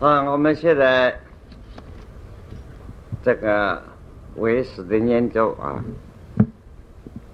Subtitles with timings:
[0.00, 1.18] 啊，我们现在
[3.20, 3.82] 这个
[4.36, 5.82] 唯识的研究啊，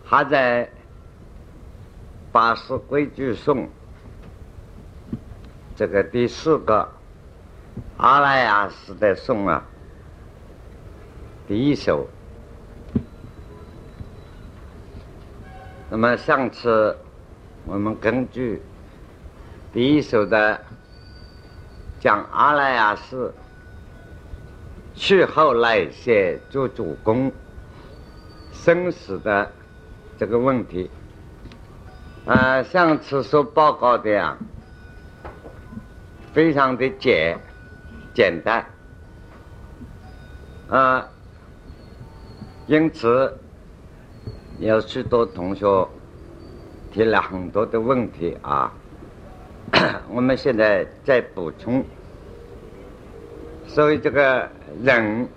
[0.02, 0.70] 还在
[2.32, 3.68] 八识规矩颂
[5.76, 6.88] 这个第四个
[7.98, 9.62] 阿赖耶识的颂啊，
[11.46, 12.08] 第一首。
[15.90, 16.96] 那么上次
[17.66, 18.62] 我们根据
[19.70, 20.58] 第一首的。
[22.04, 23.32] 讲阿赖耶识，
[24.94, 27.32] 去后来些做主公
[28.52, 29.50] 生死的
[30.18, 30.90] 这个问题，
[32.26, 34.36] 啊，上次说报告的呀，
[36.34, 37.38] 非常的简
[38.12, 38.66] 简单，
[40.68, 41.08] 啊，
[42.66, 43.34] 因此
[44.58, 45.88] 有许多同学
[46.92, 48.70] 提了很多的问题啊。
[50.12, 51.82] 我们现在再补充，
[53.66, 54.48] 所以这个
[54.82, 55.28] 人，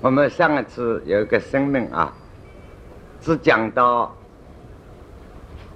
[0.00, 2.12] 我们上一次有一个生命啊，
[3.20, 4.16] 只讲到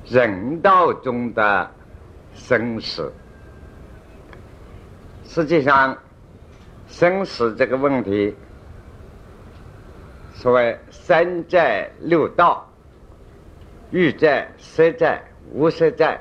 [0.07, 1.71] 人道中的
[2.35, 3.13] 生死。
[5.25, 5.97] 实际上，
[6.89, 8.35] 生死这个问题，
[10.35, 12.69] 所谓三在六道，
[13.91, 15.23] 欲在、色在、
[15.53, 16.21] 无色在。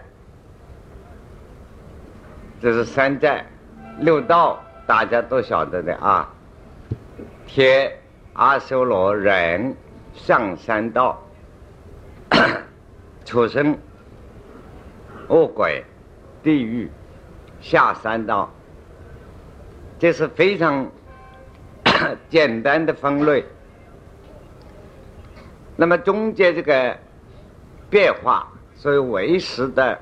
[2.62, 3.44] 这是三在
[4.00, 6.30] 六道，大家都晓得的啊。
[7.48, 7.92] 天、
[8.34, 9.76] 阿修罗、人
[10.14, 11.22] 上三道，
[13.26, 13.78] 畜生、
[15.28, 15.84] 恶鬼、
[16.42, 16.90] 地狱
[17.60, 18.50] 下三道，
[20.00, 20.90] 这是非常
[22.30, 23.44] 简单的分类。
[25.76, 26.98] 那么中间这个
[27.90, 30.00] 变化，所以为时的。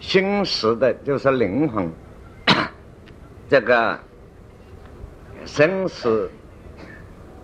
[0.00, 1.90] 心识的，就是灵魂，
[3.48, 3.98] 这个
[5.46, 6.30] 生死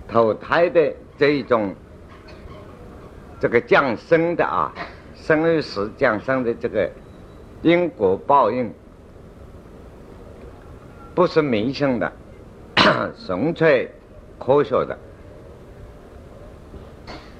[0.06, 1.74] 投胎的这一种，
[3.40, 4.72] 这个降生的啊，
[5.14, 6.90] 生与死降生的这个
[7.62, 8.70] 因果报应，
[11.14, 12.12] 不是迷信的，
[13.26, 13.90] 纯粹
[14.38, 14.98] 科学的。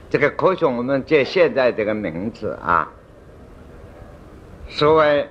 [0.09, 2.91] 这个科学，我们借现在这个名字啊。
[4.69, 5.29] 所谓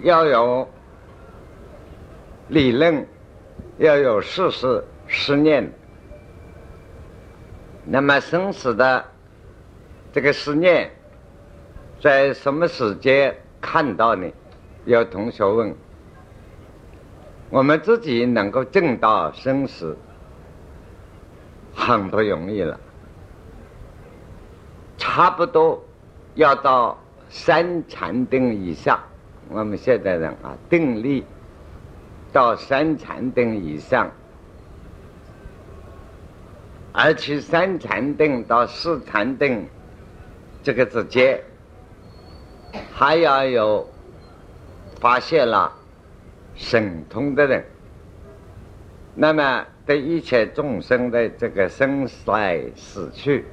[0.00, 0.68] 要有
[2.50, 3.06] 理论，
[3.78, 5.72] 要有事实实验，
[7.84, 9.04] 那么生死的
[10.12, 10.90] 这个实念，
[12.00, 14.28] 在什么时间看到呢？
[14.84, 15.74] 有同学问，
[17.50, 19.96] 我们自己能够证到生死，
[21.74, 22.78] 很不容易了，
[24.98, 25.82] 差不多
[26.34, 26.98] 要到。
[27.32, 28.98] 三禅定以上，
[29.50, 31.24] 我们现在人啊，定力
[32.32, 34.10] 到三禅定以上，
[36.92, 39.66] 而且三禅定到四禅定
[40.62, 41.42] 这个之间，
[42.92, 43.88] 还要有
[45.00, 45.72] 发现了
[46.54, 47.64] 神通的人，
[49.14, 53.44] 那么对一切众生的这个生来死去，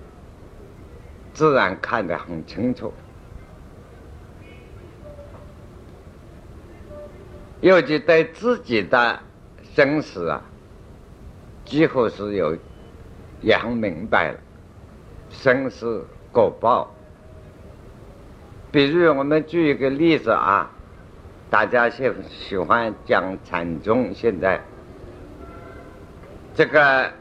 [1.34, 2.94] 自然看得很清楚。
[7.62, 9.20] 尤其对自己的
[9.74, 10.42] 生死啊，
[11.66, 12.56] 几乎是有
[13.42, 14.40] 也很明白了，
[15.30, 16.92] 生死果报。
[18.72, 20.70] 比如我们举一个例子啊，
[21.50, 24.62] 大家喜喜欢讲禅宗，现在
[26.54, 27.12] 这个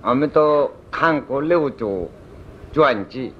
[0.00, 2.10] 我们都看过六祖
[2.72, 3.32] 传记，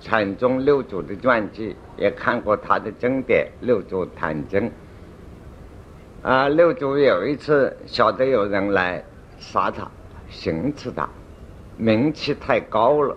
[0.00, 4.60] 禅宗六祖的传记，也看过他的经典《六祖坛经》。
[6.22, 9.02] 啊，六祖有一次晓得有人来
[9.38, 9.90] 杀他、
[10.28, 11.08] 行刺他，
[11.78, 13.16] 名气太高了。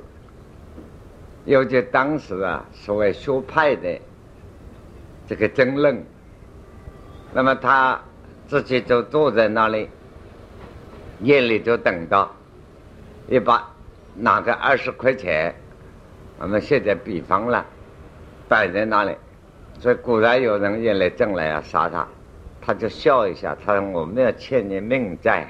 [1.43, 3.99] 尤其当时啊，所谓学派的
[5.27, 6.01] 这个争论，
[7.33, 7.99] 那么他
[8.47, 9.89] 自己就坐在那里，
[11.19, 12.33] 夜里就等到，
[13.27, 13.69] 一把
[14.15, 15.53] 拿个二十块钱，
[16.39, 17.65] 我们现在比方了，
[18.47, 19.13] 摆在那里，
[19.77, 22.07] 所以果然有人夜来挣来要杀他。
[22.65, 25.45] 他就笑一下，他说：“我没有欠你命债，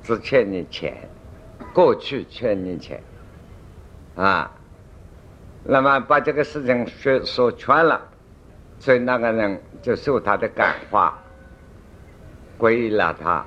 [0.00, 0.96] 只欠你钱，
[1.74, 3.02] 过去欠你钱，
[4.14, 4.48] 啊，
[5.64, 8.00] 那么把这个事情说说全了，
[8.78, 11.18] 所以那个人就受他的感化，
[12.56, 13.44] 皈依了他。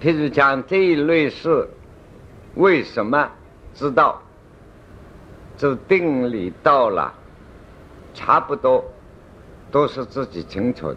[0.00, 1.68] 譬如讲这一类事，
[2.54, 3.28] 为什么
[3.74, 4.22] 知道？
[5.56, 7.12] 就定力到了，
[8.14, 8.84] 差不多。”
[9.76, 10.96] 都是自己清楚的。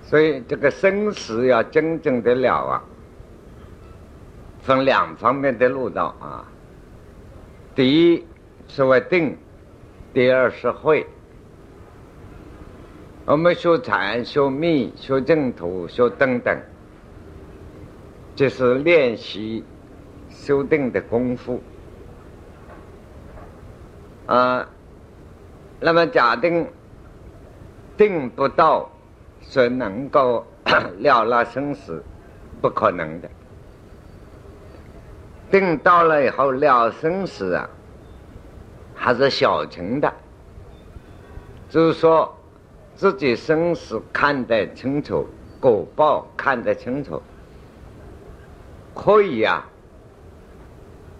[0.00, 2.84] 所以这个生死要真正的了啊，
[4.60, 6.46] 分两方面的路道啊。
[7.74, 8.24] 第一
[8.68, 9.36] 是为定，
[10.14, 11.04] 第二是会。
[13.24, 16.56] 我们修禅、修密、修净土、修等等，
[18.36, 19.64] 这是练习
[20.30, 21.60] 修定的功夫。
[24.26, 24.68] 啊，
[25.80, 26.64] 那么假定
[27.96, 28.90] 定不到，
[29.42, 30.44] 说能够
[30.98, 32.02] 了了生死，
[32.60, 33.28] 不可能的。
[35.50, 37.68] 定到了以后了生死啊，
[38.94, 40.12] 还是小情的，
[41.68, 42.32] 就是说。
[42.98, 45.28] 自己生死看得清楚，
[45.60, 47.20] 果报看得清楚，
[48.94, 49.68] 可以啊，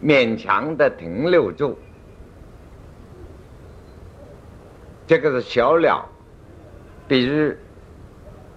[0.03, 1.79] 勉强的停留住。
[5.07, 6.09] 这个是小了，
[7.09, 7.55] 比如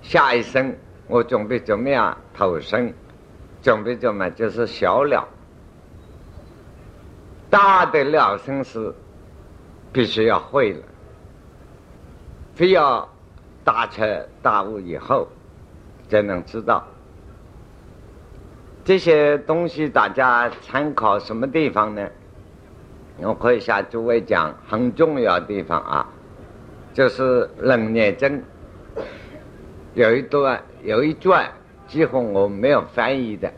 [0.01, 0.75] 下一生
[1.07, 2.93] 我准备怎么样投生，
[3.61, 5.27] 准备怎么就是小了，
[7.49, 8.95] 大的了生死
[9.91, 10.79] 必须要会了。
[12.55, 13.07] 非要
[13.63, 15.27] 大彻大悟以后，
[16.09, 16.85] 才能知道
[18.83, 19.87] 这些东西。
[19.87, 22.07] 大家参考什么地方呢？
[23.21, 26.07] 我可以向诸位讲很重要的地方啊，
[26.99, 27.23] 就是
[27.61, 28.27] 《楞严经》
[29.93, 31.49] 有一段有一段，
[31.87, 33.49] 几乎我没有翻译的。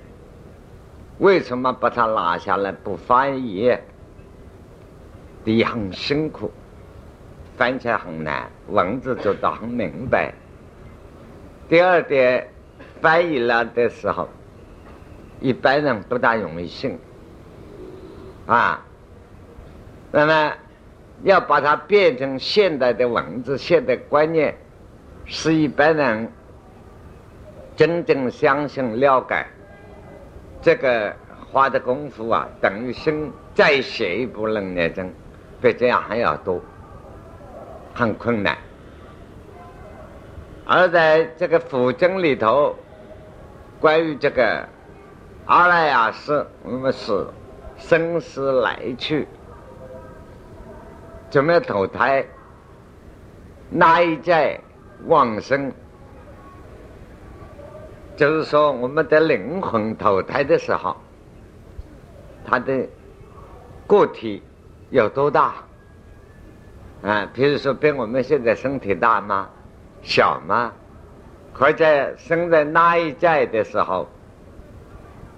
[1.17, 3.75] 为什么把它拿下来不翻译？
[5.43, 6.51] 第一很辛苦。
[7.57, 10.31] 翻起来很难，文字做到很明白。
[11.67, 12.47] 第二点，
[13.01, 14.29] 翻译了的时候，
[15.39, 16.95] 一般人不大容易信。
[18.45, 18.85] 啊，
[20.11, 20.53] 那么
[21.23, 24.55] 要把它变成现代的文字、现代观念，
[25.25, 26.31] 使一般人
[27.75, 29.45] 真正相信、了解，
[30.61, 31.15] 这个
[31.51, 35.03] 花的功夫啊，等于新再写一部《楞严经》，
[35.61, 36.59] 比这样还要多。
[37.93, 38.57] 很困难，
[40.65, 42.73] 而在这个佛经里头，
[43.81, 44.65] 关于这个
[45.45, 47.27] 阿赖耶识，我们是
[47.77, 49.27] 生死来去，
[51.31, 52.23] 怎么样投胎，
[53.69, 54.59] 哪一在
[55.05, 55.71] 往生，
[58.17, 60.95] 就是说我们的灵魂投胎的时候，
[62.45, 62.85] 它的
[63.87, 64.43] 个体
[64.89, 65.53] 有多大？
[67.01, 69.47] 啊，比如说比我们现在身体大吗？
[70.03, 70.73] 小吗？
[71.53, 74.05] 或者生在那一代的时候，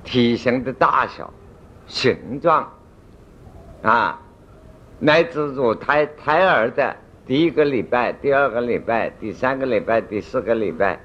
[0.03, 1.31] 体型的大小、
[1.85, 2.67] 形状，
[3.83, 4.19] 啊，
[4.99, 6.95] 乃至乳胎胎儿的
[7.25, 10.99] 第一个礼拜、第二个礼拜、第三个礼拜、第四个礼拜，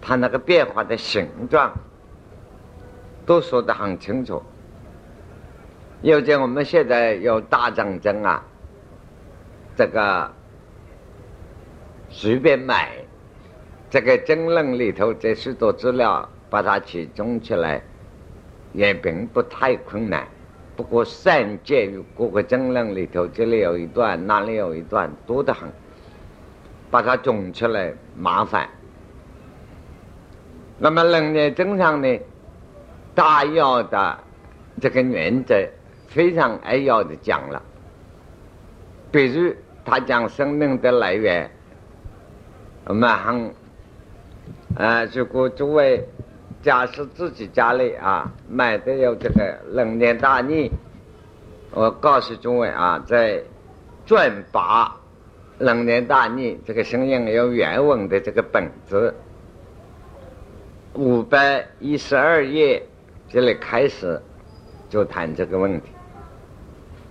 [0.00, 1.72] 它那个变化的形状，
[3.26, 4.42] 都说得很清楚。
[6.02, 8.42] 又见我们现在有大战争啊。
[9.76, 10.30] 这个
[12.08, 12.90] 随便买，
[13.88, 17.82] 这个争论里头这许多资料，把它集中起来，
[18.72, 20.26] 也并不太困难。
[20.80, 25.68] 不过善见于各个经论里头，这里有一段，那里有一段，多得很，
[26.90, 28.66] 把它总出来麻烦。
[30.78, 32.18] 那么楞严经上呢，
[33.14, 34.18] 大要的
[34.80, 35.54] 这个原则
[36.08, 37.62] 非常扼要的讲了，
[39.12, 39.54] 比如。
[39.82, 41.50] 他讲生命的来源，
[42.84, 43.50] 我们很
[44.76, 46.06] 啊，如果诸位
[46.62, 50.68] 假设自己家里啊买的有这个《楞严大逆》，
[51.72, 53.42] 我告诉诸位啊，在
[54.04, 54.86] 转八
[55.58, 59.14] 《楞严大逆》这个声音有原文的这个本子，
[60.92, 62.86] 五百一十二页
[63.28, 64.20] 这里开始
[64.90, 65.88] 就谈这个问题。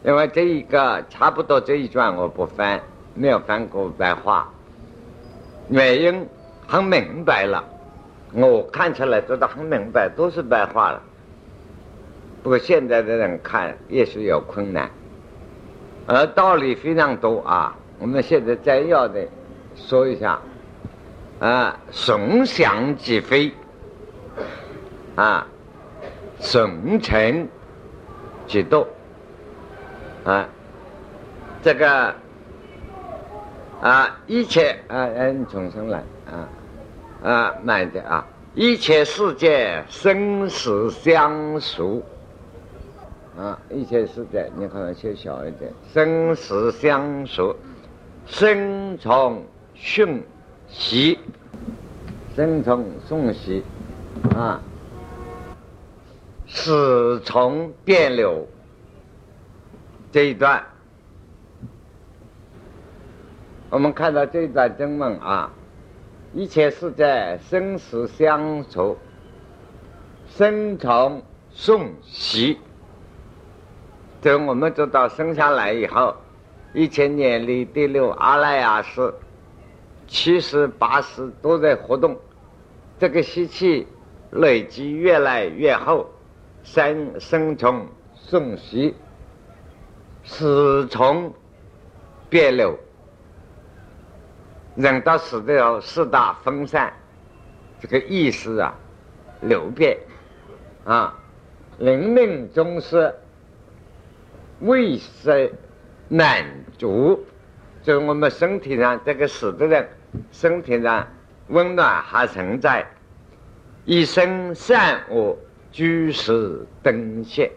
[0.03, 2.79] 因为这一个差不多这一段我不翻，
[3.15, 4.53] 没有翻过白话，
[5.70, 6.27] 原因
[6.68, 7.63] 很明白了，
[8.34, 11.02] 我看起来觉得很明白，都是白话了。
[12.44, 14.90] 不过现在的人看也许有困难，
[16.08, 17.76] 而道理非常多啊。
[18.00, 19.28] 我们现在摘要的
[19.76, 20.40] 说一下，
[21.40, 23.52] 啊，顺想即非，
[25.16, 25.46] 啊，
[26.40, 27.48] 顺承
[28.48, 28.88] 即度。
[30.26, 30.48] 啊，
[31.62, 32.14] 这个
[33.82, 36.48] 啊，一切啊，嗯，重新来啊
[37.24, 38.26] 啊，慢一点啊！
[38.56, 42.04] 一切世界生死相属。
[43.38, 47.56] 啊，一切世界，你可能写小一点，生死相属，
[48.26, 49.44] 生从
[49.76, 50.24] 讯
[50.68, 51.18] 息，
[52.36, 53.64] 生从送息。
[54.36, 54.62] 啊，
[56.48, 58.46] 死从变流。
[60.12, 60.64] 这一段，
[63.70, 65.52] 我们看到这一段经文啊，
[66.34, 68.98] 一切是在生死相处，
[70.28, 71.22] 生从
[71.52, 72.58] 送息。
[74.22, 76.16] 等我们知道生下来以后。
[76.72, 79.12] 一千年里第六阿赖耶识，
[80.06, 82.16] 七十八识都在活动，
[83.00, 83.88] 这个习气
[84.30, 86.08] 累积越来越厚，
[86.62, 88.94] 生生从送息，
[90.24, 91.34] 死从
[92.30, 92.78] 变流，
[94.80, 96.92] 人到死的时候四大分散，
[97.80, 98.74] 这个意识啊
[99.42, 99.98] 流变
[100.86, 101.14] 啊，
[101.78, 103.14] 灵命中是
[104.62, 105.52] 未生。
[106.12, 106.44] 满
[106.76, 107.24] 足，
[107.84, 109.88] 就我们身体上这个死的人，
[110.32, 111.08] 身体上
[111.50, 112.84] 温暖还存在，
[113.86, 115.38] 一生善恶
[115.72, 117.52] 居士灯线。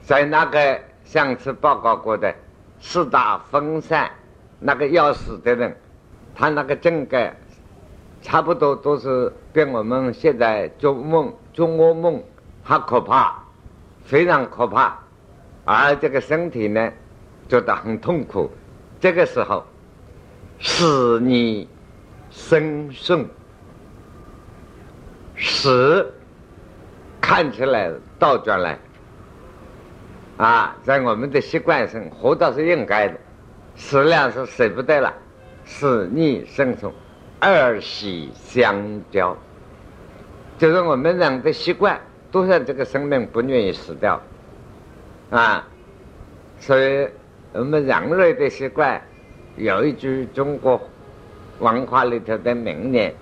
[0.00, 2.34] 在那个上次报告过的
[2.80, 4.10] 四大分散，
[4.62, 5.76] 那个要死的人，
[6.34, 7.32] 他那个整个
[8.22, 12.22] 差不多都是比我们现在做梦做噩梦
[12.62, 13.42] 还可怕，
[14.04, 14.96] 非常可怕。
[15.64, 16.92] 而这个身体呢，
[17.48, 18.50] 觉得很痛苦。
[19.00, 19.64] 这个时候，
[20.58, 21.68] 使你
[22.30, 23.26] 生顺，
[25.34, 26.06] 使
[27.20, 28.78] 看起来倒转来。
[30.36, 33.18] 啊，在我们的习惯上，活倒是应该的，
[33.82, 35.12] 食量是舍不得了，
[35.66, 36.90] 使逆生顺，
[37.40, 38.74] 二喜相
[39.10, 39.36] 交，
[40.56, 44.18] 就是我们人的习惯，都是这个生命不愿意死掉。
[45.30, 45.66] 啊，
[46.58, 47.06] 所以
[47.52, 49.02] 我们人类的习惯
[49.56, 50.80] 有一句中国
[51.58, 53.12] 文化里头的名言：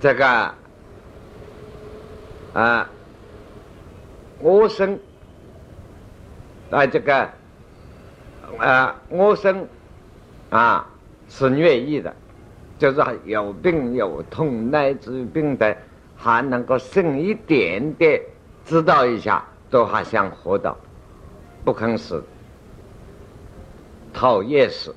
[0.00, 0.54] 这个
[2.54, 2.88] 啊，
[4.40, 4.98] 我生
[6.70, 7.28] 啊，这个
[8.58, 9.66] 啊，我生
[10.50, 10.86] 啊
[11.28, 12.14] 是愿意的，
[12.78, 15.76] 就是有病有痛乃至病的，
[16.16, 18.20] 还能够剩一点点
[18.64, 19.44] 知道一下。
[19.70, 20.76] 都还想活到，
[21.64, 22.20] 不肯死，
[24.12, 24.92] 讨厌死。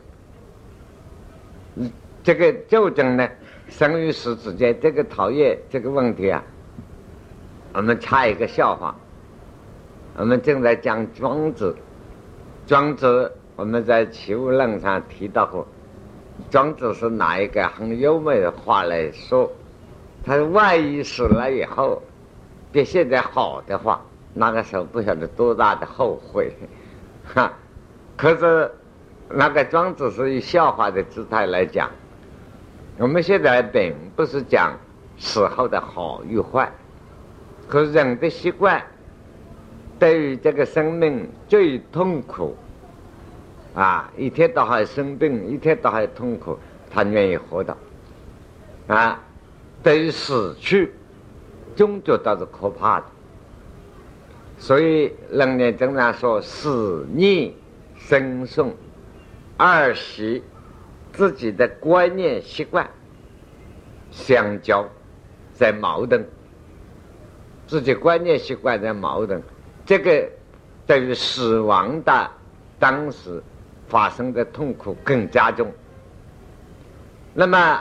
[2.24, 3.30] 这个究竟呢，
[3.70, 6.44] 生与死之间这个讨厌这个问题啊，
[7.74, 8.96] 我们插一个笑话。
[10.18, 11.76] 我们正在讲庄子，
[12.66, 15.68] 庄子我们在《齐物论》上提到过，
[16.50, 19.52] 庄子是拿一个很优美的话来说，
[20.26, 22.02] 他说万一死了以后，
[22.72, 24.02] 比现在好的话。
[24.36, 26.52] 那个时候不晓得多大的后悔，
[27.36, 27.54] 哈！
[28.18, 28.72] 可是
[29.30, 31.88] 那个庄子是以笑话的姿态来讲。
[32.98, 34.76] 我们现在并不是讲
[35.20, 36.72] 死后的好与坏，
[37.68, 38.82] 可是人的习惯
[40.00, 42.56] 对于这个生命最痛苦
[43.76, 46.58] 啊，一天到晚生病，一天到晚痛苦，
[46.92, 47.76] 他愿意活的
[48.88, 49.20] 啊。
[49.82, 50.94] 对于死去，
[51.76, 53.06] 终究都是可怕的。
[54.58, 57.54] 所以，人年经常说“死逆
[57.98, 58.74] 生顺”，
[59.58, 60.42] 二是
[61.12, 62.90] 自己的观念习惯
[64.12, 64.88] 相交，
[65.54, 66.24] 在矛盾，
[67.68, 69.42] 自己观念习惯在矛盾，
[69.86, 70.30] 这个
[70.88, 72.32] 对于死亡的
[72.80, 73.44] 当时
[73.94, 75.72] 发生的痛苦更加重。
[77.36, 77.80] 那么，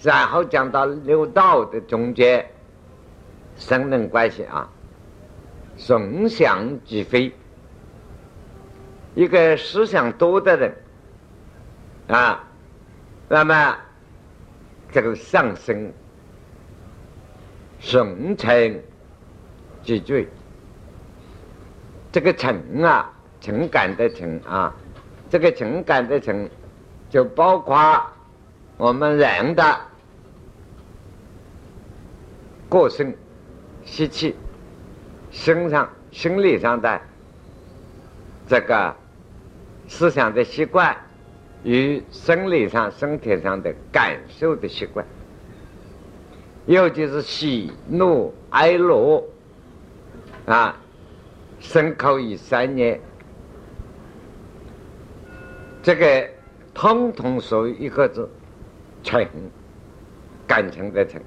[0.00, 2.46] 然后讲到六道的中间，
[3.58, 4.66] 生命关系啊。
[5.76, 7.30] 纵想即非，
[9.14, 10.74] 一个思想多的人
[12.08, 12.42] 啊，
[13.28, 13.76] 那么
[14.90, 15.92] 这个上升，
[17.80, 18.80] 顺成
[19.82, 20.26] 即罪。
[22.10, 24.74] 这个情啊，情感的情啊，
[25.30, 26.50] 这个情感的情，
[27.08, 28.02] 就包括
[28.76, 29.80] 我们人的
[32.68, 33.16] 个性
[33.84, 34.34] 习气。
[35.30, 37.00] 身上、心理上的
[38.48, 38.92] 这个
[39.86, 40.96] 思想的习惯，
[41.62, 45.06] 与生理上、身体上的感受的习惯，
[46.66, 49.22] 尤其是喜怒哀乐
[50.46, 50.76] 啊，
[51.60, 53.00] 生口以三年，
[55.82, 56.28] 这个
[56.74, 58.28] 通通属于一个字
[59.02, 59.26] 情，
[60.46, 61.20] 感情的情，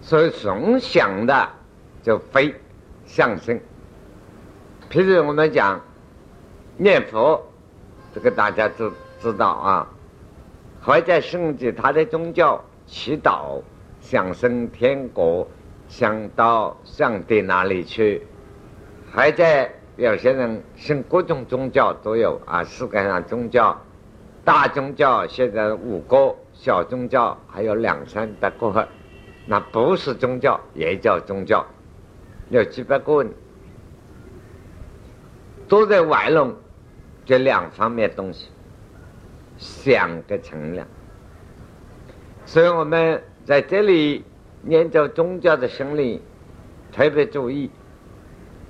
[0.00, 1.48] 所以从想的。
[2.04, 2.52] 就非
[3.06, 3.60] 相生。
[4.90, 5.80] 譬如我们讲
[6.76, 7.40] 念佛，
[8.12, 9.88] 这个大家都知道啊。
[10.80, 13.62] 还在升级他的宗教，祈祷
[14.00, 15.46] 想升天国，
[15.86, 18.26] 想到上帝那里去。
[19.12, 23.78] 还在有些人信各种宗教都有啊，世界上宗教，
[24.42, 28.88] 大宗教现在五个，小宗教还有两三百个，
[29.46, 31.66] 那不是宗教也叫宗教，
[32.48, 33.32] 有几百个人，
[35.68, 36.56] 都在玩弄
[37.26, 38.48] 这两方面东西，
[39.58, 40.86] 想的成量。
[42.46, 44.24] 所以我们在这里
[44.62, 46.22] 念着宗教的心理，
[46.90, 47.70] 特别注意。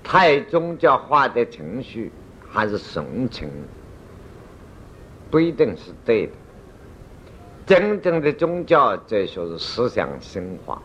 [0.05, 2.11] 太宗教化的程序
[2.51, 3.49] 还是顺承，
[5.31, 6.33] 不一定是对的。
[7.65, 10.83] 真正的宗教哲学是思想升华，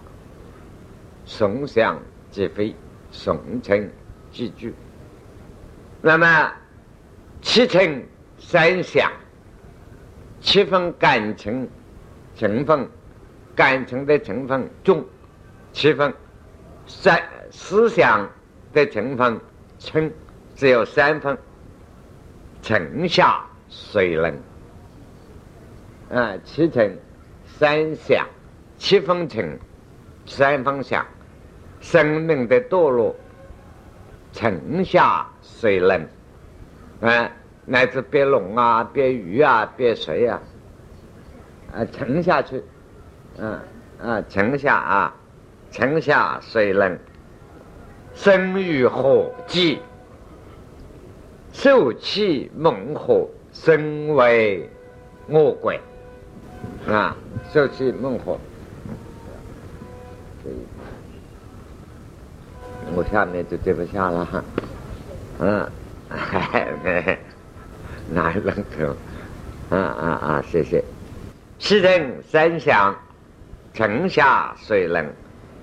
[1.26, 2.76] 顺想即非，
[3.12, 3.90] 顺承
[4.32, 4.74] 即具。
[6.02, 6.54] 那么
[7.42, 8.04] 七成
[8.38, 9.12] 三想，
[10.40, 11.68] 七分感情
[12.36, 12.88] 成分，
[13.56, 15.04] 感情的成分重，
[15.74, 16.14] 七分
[16.86, 17.20] 三
[17.50, 18.30] 思想。
[18.74, 19.40] 的成分
[19.80, 20.12] 称
[20.56, 21.38] 只有三分，
[22.62, 24.34] 城下水冷，
[26.12, 26.90] 啊，七成
[27.46, 28.28] 三想，
[28.78, 29.60] 七分沉，
[30.26, 31.06] 三分想，
[31.80, 33.16] 生命的堕落，
[34.32, 36.08] 城下水冷，
[37.02, 37.32] 啊，
[37.66, 40.42] 乃至别龙啊，别鱼啊，别水啊，
[41.74, 42.64] 啊，沉下去，
[43.38, 43.60] 嗯，
[44.02, 45.16] 啊，沉下啊，
[45.72, 46.98] 沉下水冷。
[48.18, 49.80] 生于火鸡，
[51.54, 54.68] 受气猛火，身为
[55.30, 55.80] 恶鬼
[56.88, 57.16] 啊！
[57.54, 58.40] 受气猛火，
[62.96, 64.44] 我下面就接不下了哈。
[65.40, 65.70] 嗯，
[68.12, 68.88] 哪一个头？
[69.70, 70.44] 啊 啊啊！
[70.50, 70.84] 谢谢。
[71.60, 72.96] 七人三响，
[73.74, 75.06] 城下水冷，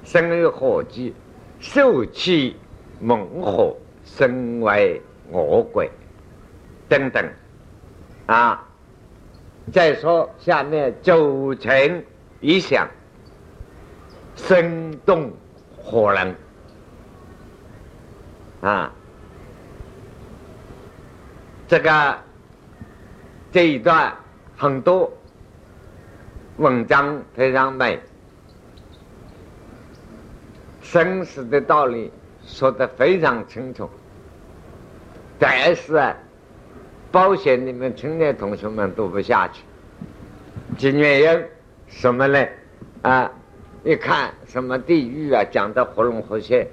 [0.04, 1.12] 生于火鸡。
[1.64, 2.54] 受气
[3.00, 3.74] 猛火，
[4.04, 5.00] 身为
[5.32, 5.90] 恶鬼，
[6.90, 7.26] 等等，
[8.26, 8.62] 啊！
[9.72, 12.04] 再说下面九成
[12.40, 12.86] 一想，
[14.36, 15.32] 生动
[15.74, 16.34] 火能，
[18.60, 18.92] 啊！
[21.66, 22.18] 这个
[23.50, 24.14] 这一段
[24.54, 25.10] 很多
[26.58, 27.98] 文章非常美。
[30.94, 32.08] 生死的道理
[32.46, 33.90] 说得非常清楚，
[35.40, 36.16] 但是啊，
[37.10, 39.64] 保险你们青年同学们读不下去，
[40.78, 41.44] 这原因
[41.88, 42.46] 什么呢？
[43.02, 43.28] 啊，
[43.82, 46.68] 一看什么地狱啊，讲的活龙活现，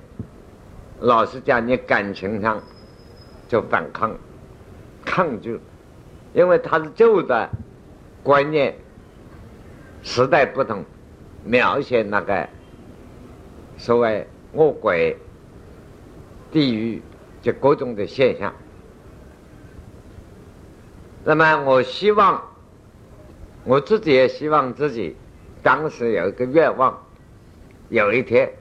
[1.00, 2.62] 老实讲，你感情上
[3.48, 4.16] 就反抗、
[5.04, 5.60] 抗拒，
[6.34, 7.50] 因为他是旧的
[8.22, 8.76] 观念，
[10.04, 10.86] 时代不同，
[11.44, 12.48] 描写那个。
[13.82, 15.18] 所谓恶鬼、
[16.52, 17.02] 地狱，
[17.42, 18.54] 这各种的现象。
[21.24, 22.40] 那么，我希望
[23.64, 25.16] 我自己也希望自己
[25.64, 26.96] 当时有一个愿望，
[27.90, 28.52] 有一天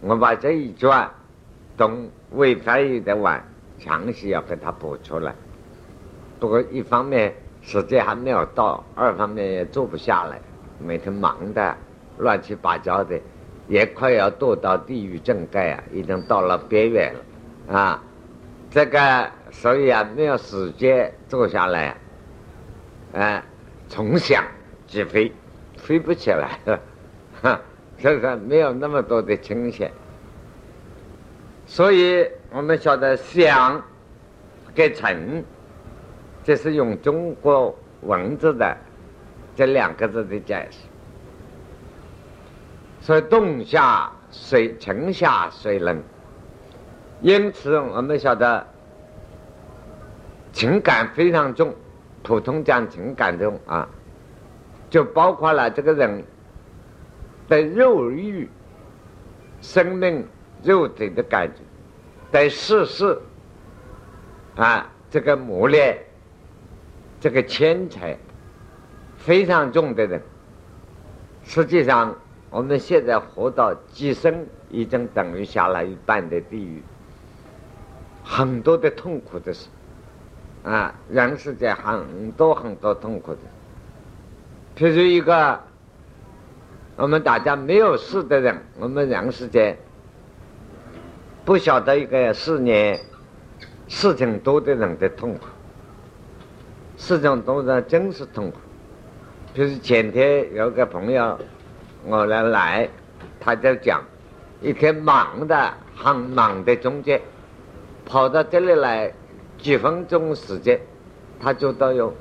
[0.00, 1.10] 我把这一卷
[1.76, 3.44] 东未翻译的完，
[3.80, 5.34] 详细要给它补出来。
[6.38, 10.40] 不过，一方面时间还没有到，二方面也做不下来，
[10.78, 11.76] 每天忙的
[12.18, 13.20] 乱七八糟的。
[13.68, 18.02] 也快要堕到地狱正盖啊，已经到了边缘了，啊，
[18.70, 21.96] 这个所以啊，没有时间坐下来，
[23.14, 23.42] 啊，
[23.88, 24.44] 从想
[24.86, 25.32] 即飞，
[25.76, 26.80] 飞不起来了，
[27.40, 27.60] 哈，
[27.98, 29.90] 所以说没有那么多的清闲，
[31.66, 33.82] 所以我们晓得想
[34.74, 35.42] 跟成，
[36.44, 38.76] 这是用中国文字的
[39.54, 40.78] 这两个字的解释。
[43.02, 46.00] 所以冬下水，春下水冷，
[47.20, 48.64] 因此我们晓得
[50.52, 51.74] 情感非常重。
[52.22, 53.88] 普通讲情感重啊，
[54.88, 56.22] 就包括了这个人
[57.48, 58.48] 的肉欲、
[59.60, 60.24] 生命、
[60.62, 61.60] 肉体的感觉，
[62.30, 63.20] 对世事
[64.54, 65.98] 啊，这个磨练、
[67.18, 68.16] 这个钱财
[69.16, 70.22] 非常重的人，
[71.42, 72.14] 实际上。
[72.52, 76.82] 我们现在活到几生，已经等于下了一半的地狱，
[78.22, 79.68] 很多的痛苦的事，
[80.62, 83.38] 啊，人世间很多很多痛苦的。
[84.76, 85.58] 譬如一个，
[86.96, 89.74] 我们大家没有事的人，我们人世间
[91.46, 93.00] 不晓得一个四年
[93.88, 95.46] 事情多的人的痛苦。
[96.98, 98.58] 事情多的真是痛苦。
[99.54, 101.38] 比如前天有个朋友，
[102.04, 102.88] 我来来，
[103.38, 104.02] 他就讲，
[104.60, 107.20] 一天忙的很忙的中间，
[108.04, 109.12] 跑到这里来
[109.58, 110.80] 几分钟时间，
[111.40, 112.12] 他就都有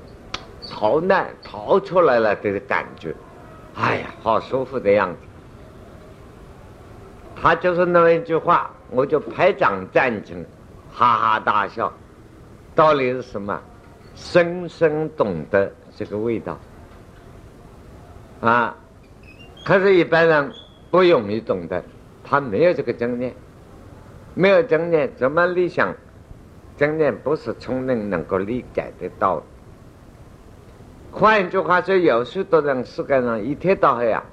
[0.69, 3.15] 逃难逃出来了的感觉，
[3.75, 5.17] 哎呀，好舒服的样子。
[7.41, 10.45] 他就是那么一句话，我就拍掌赞成，
[10.93, 11.91] 哈哈大笑。
[12.75, 13.59] 道理是什么？
[14.13, 16.59] 深深懂得这个味道
[18.41, 18.75] 啊！
[19.63, 20.51] 可是，一般人
[20.89, 21.83] 不容易懂得，
[22.23, 23.33] 他没有这个经验，
[24.33, 25.93] 没有经验怎么理想？
[26.77, 29.43] 经验不是聪明能够理解得到。
[31.11, 34.23] 换一句话说，有许多人世界上一天到黑啊，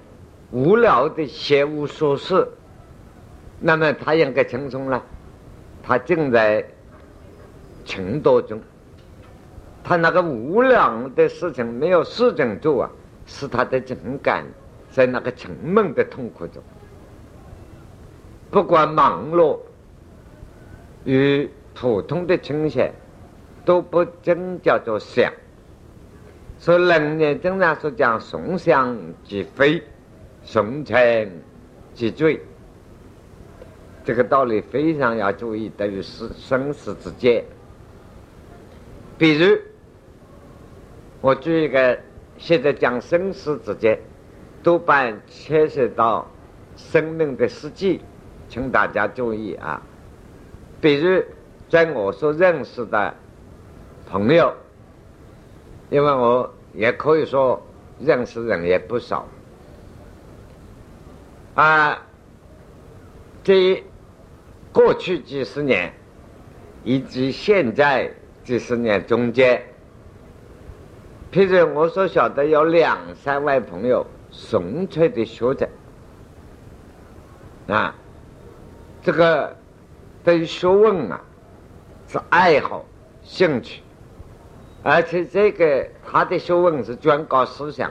[0.50, 2.48] 无聊的闲无所事。
[3.60, 5.02] 那么他应该轻松了，
[5.82, 6.64] 他正在
[7.84, 8.58] 情多中，
[9.84, 12.90] 他那个无聊的事情没有事情做啊，
[13.26, 14.46] 是他的情感
[14.98, 16.60] 在那个沉闷的痛苦中。
[18.50, 19.56] 不管忙碌
[21.04, 22.92] 与普通的清闲，
[23.64, 25.32] 都不真叫做想。
[26.58, 29.80] 所以人呢，经常说讲“松香即飞，
[30.42, 31.30] 松尘
[31.94, 32.40] 即醉”。
[34.02, 37.44] 这个道理非常要注意，等于是生死之间。
[39.16, 39.56] 比如，
[41.20, 41.96] 我举一个，
[42.36, 43.96] 现在讲生死之间，
[44.62, 46.26] 多半牵涉到
[46.76, 48.00] 生命的实际，
[48.48, 49.82] 请大家注意啊。
[50.80, 51.22] 比如，
[51.68, 53.14] 在我所认识的
[54.08, 54.52] 朋友，
[55.90, 57.60] 因为我也可以说
[58.00, 59.26] 认识人也不少
[61.54, 62.02] 啊，
[63.42, 63.82] 这。
[64.70, 65.92] 过去几十年，
[66.84, 68.12] 以及现在
[68.44, 69.60] 几十年中间，
[71.32, 74.06] 譬如我所晓得有两三位朋友，
[74.46, 75.68] 纯粹的学者
[77.66, 77.94] 啊，
[79.02, 79.56] 这个
[80.22, 81.20] 对学问啊
[82.06, 82.84] 是爱好、
[83.22, 83.82] 兴趣，
[84.82, 87.90] 而且这个他的学问是专搞思想。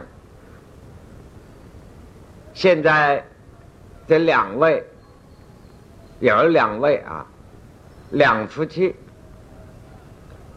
[2.54, 3.26] 现在
[4.08, 4.84] 这两位。
[6.20, 7.28] 有两位啊，
[8.10, 8.96] 两夫妻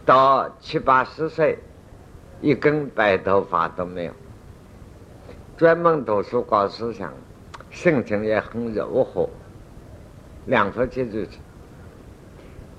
[0.03, 1.59] 到七八十岁，
[2.41, 4.13] 一根白头发都没有，
[5.61, 7.13] 专门读书搞思想，
[7.69, 9.29] 性情也很柔和，
[10.47, 11.37] 两夫妻如此。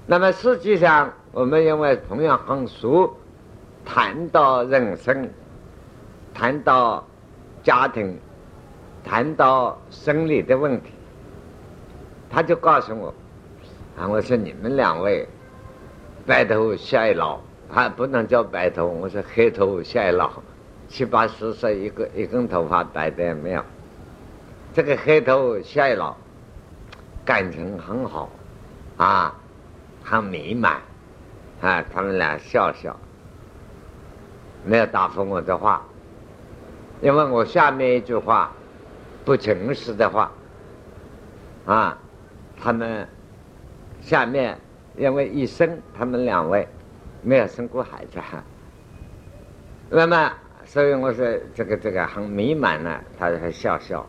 [0.04, 3.16] 那么实际上，我们因为同样很熟，
[3.84, 5.30] 谈到人生，
[6.34, 7.06] 谈到
[7.62, 8.18] 家庭，
[9.04, 10.90] 谈到生理的问题。
[12.28, 13.14] 他就告诉我，
[13.96, 15.24] 啊，我说你们两位
[16.26, 17.38] 白头偕老，
[17.70, 20.32] 还不能叫白头，我说黑头偕老，
[20.92, 23.64] 七八十岁一个一根头发白的也没有，
[24.74, 26.14] 这个黑头偕老，
[27.24, 28.28] 感情很好，
[28.98, 29.34] 啊，
[30.04, 30.82] 很美满，
[31.62, 32.94] 啊，他们俩笑笑，
[34.66, 35.82] 没有答复我的话，
[37.00, 38.52] 因为我下面一句话
[39.24, 40.30] 不诚实的话，
[41.64, 41.98] 啊。
[42.64, 43.08] 他们
[44.00, 44.56] 下面
[44.96, 46.68] 因为一生，他们两位
[47.22, 48.20] 没有生过孩子，
[49.90, 50.32] 那么
[50.72, 54.06] 所以我说这个这个很美满呢，他还笑笑。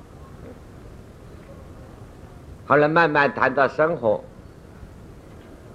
[2.65, 4.23] 后来慢慢谈到生活，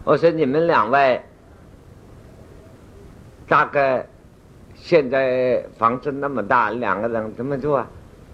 [0.05, 1.21] 我说你们两位
[3.47, 4.07] 大概
[4.75, 7.87] 现在房子那么大，两个人怎么住啊？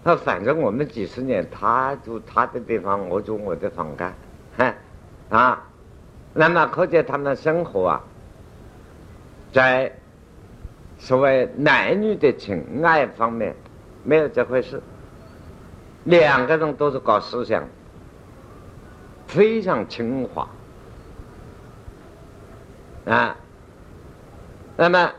[0.04, 4.14] 他反正我们几十年，他住他的地方，我住我的房干。
[4.58, 4.72] 哼，
[5.28, 5.60] 啊，
[6.32, 8.04] 那么可见他们生活啊，
[9.52, 9.92] 在
[11.04, 13.54] 所谓男女的情爱方面
[14.04, 14.80] 没有这回事，
[16.04, 17.62] 两个人都是搞思想，
[19.26, 20.48] 非常清华
[23.04, 23.36] 啊，
[24.78, 25.10] 那么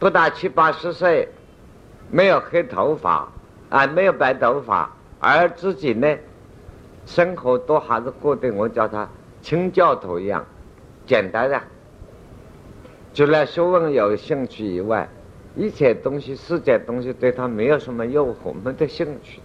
[0.00, 1.28] 不大七八十岁，
[2.10, 3.28] 没有黑头发
[3.70, 6.18] 啊，没有白头发，而自己呢？
[7.06, 9.08] 生活都还是过得我叫他
[9.40, 10.44] 清教徒一样
[11.06, 11.62] 简单的，
[13.14, 15.08] 除了学问有兴趣以外，
[15.54, 19.40] 一切东西世界东西对他没有什么诱惑，没得兴趣。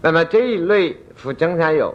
[0.00, 1.94] 那么这一类福经上有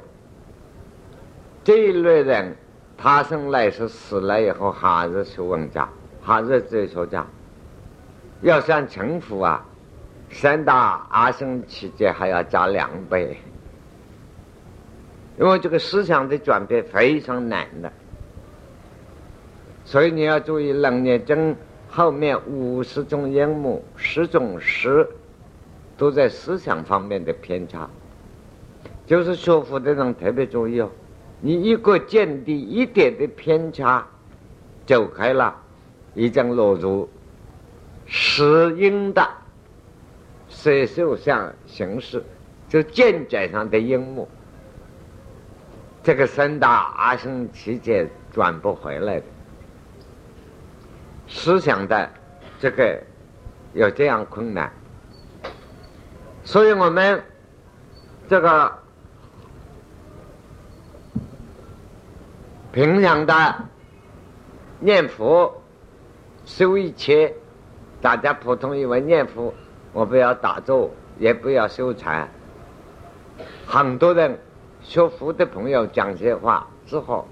[1.64, 2.56] 这一类人，
[2.96, 5.90] 他生来是死了以后还是学问家，
[6.22, 7.26] 还是哲学家，
[8.42, 9.66] 要想成佛啊。
[10.30, 13.38] 三大阿僧期间还要加两倍，
[15.40, 17.92] 因为这个思想的转变非常难的。
[19.86, 21.56] 所以你要注意楞严经
[21.88, 25.08] 后面五十种烟幕、十种识，
[25.96, 27.90] 都在思想方面的偏差。
[29.06, 30.90] 就是学佛的人特别注意哦，
[31.40, 34.06] 你一个见地一点的偏差，
[34.88, 35.56] 走开了，
[36.16, 37.08] 已经落入
[38.08, 39.28] 实因的
[40.50, 42.24] 色受相形式，
[42.68, 44.28] 就见解上的因幕。
[46.02, 49.26] 这个三大阿僧奇劫转不回来的，
[51.36, 52.10] 思想的
[52.60, 52.98] 这个
[53.74, 54.72] 有这样困难，
[56.46, 57.22] 所以我们
[58.30, 58.72] 这个。
[62.72, 63.56] 平常的
[64.82, 65.62] 念佛
[66.44, 67.34] 修一切，
[68.02, 69.54] 大家普通以为念佛，
[69.94, 72.28] 我不要打坐，也不要修禅。
[73.66, 74.38] 很多人
[74.82, 77.26] 学佛的朋友讲些话之后，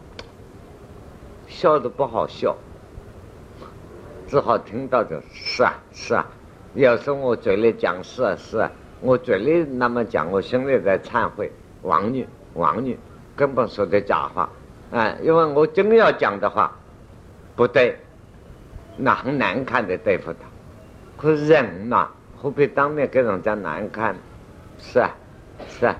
[1.45, 2.55] 笑的不好笑，
[4.33, 6.25] 只好听到就是啊是啊。
[6.73, 11.51] 有时候我嘴里讲是啊是啊，我嘴里那么讲，我心里在忏悔，
[11.83, 12.97] 王女王女
[13.35, 14.49] 根本说的假话。
[14.91, 16.75] 啊，因为我真要讲的话，
[17.55, 17.95] 不对，
[18.97, 20.39] 那很难看的对付他。
[21.15, 24.15] 可是人嘛，何必当面给人家难看？
[24.79, 25.11] 是啊，
[25.67, 25.95] 是啊，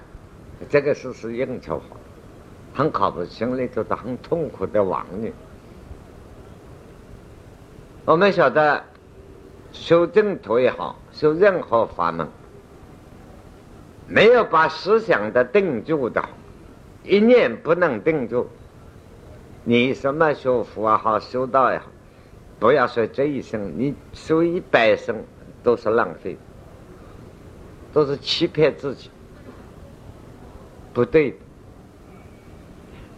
[0.69, 1.96] 这个事是应酬好，
[2.74, 5.32] 很靠谱，心里就是很痛苦的王女。
[8.06, 8.84] 我们晓得，
[9.72, 12.28] 修正途也好，修任何法门，
[14.08, 16.22] 没有把思想的定住的，
[17.06, 18.50] 一念不能定住。
[19.63, 21.86] 你什么学佛也好，修道也好，
[22.60, 25.16] 不要说这一生，你修一百生
[25.63, 26.38] 都是浪费，
[27.94, 29.10] 都是欺骗自己，
[30.94, 31.38] 不对的。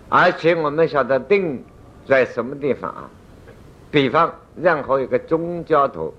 [0.09, 1.65] 而且我们晓得定
[2.07, 3.09] 在什么地方啊？
[3.91, 6.13] 比方任何一个宗教徒，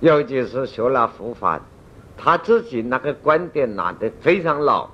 [0.00, 1.60] 尤其是学了佛法，
[2.16, 4.88] 他自己那个观点拿得非常牢。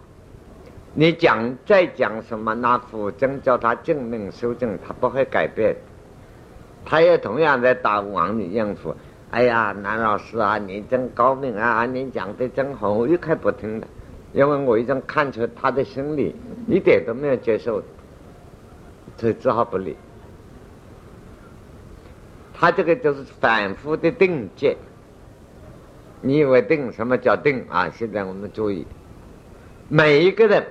[0.95, 2.55] 你讲再讲什么？
[2.55, 5.75] 拿佛经叫他证明修正，他不会改变。
[6.85, 8.95] 他也同样在打王你应付。
[9.31, 11.87] 哎呀，南老师啊，你真高明啊！
[11.87, 13.87] 你讲的真好，我一概不听的，
[14.35, 16.35] 因为我已经看出他的心理
[16.69, 17.83] 一点都没有接受，
[19.17, 19.97] 所以只好不理。
[22.63, 24.77] 他这个就是反复的定见。
[26.21, 27.91] 你以为定什么叫定啊？
[27.91, 28.87] 现在我们注意，
[29.89, 30.65] 每一个人。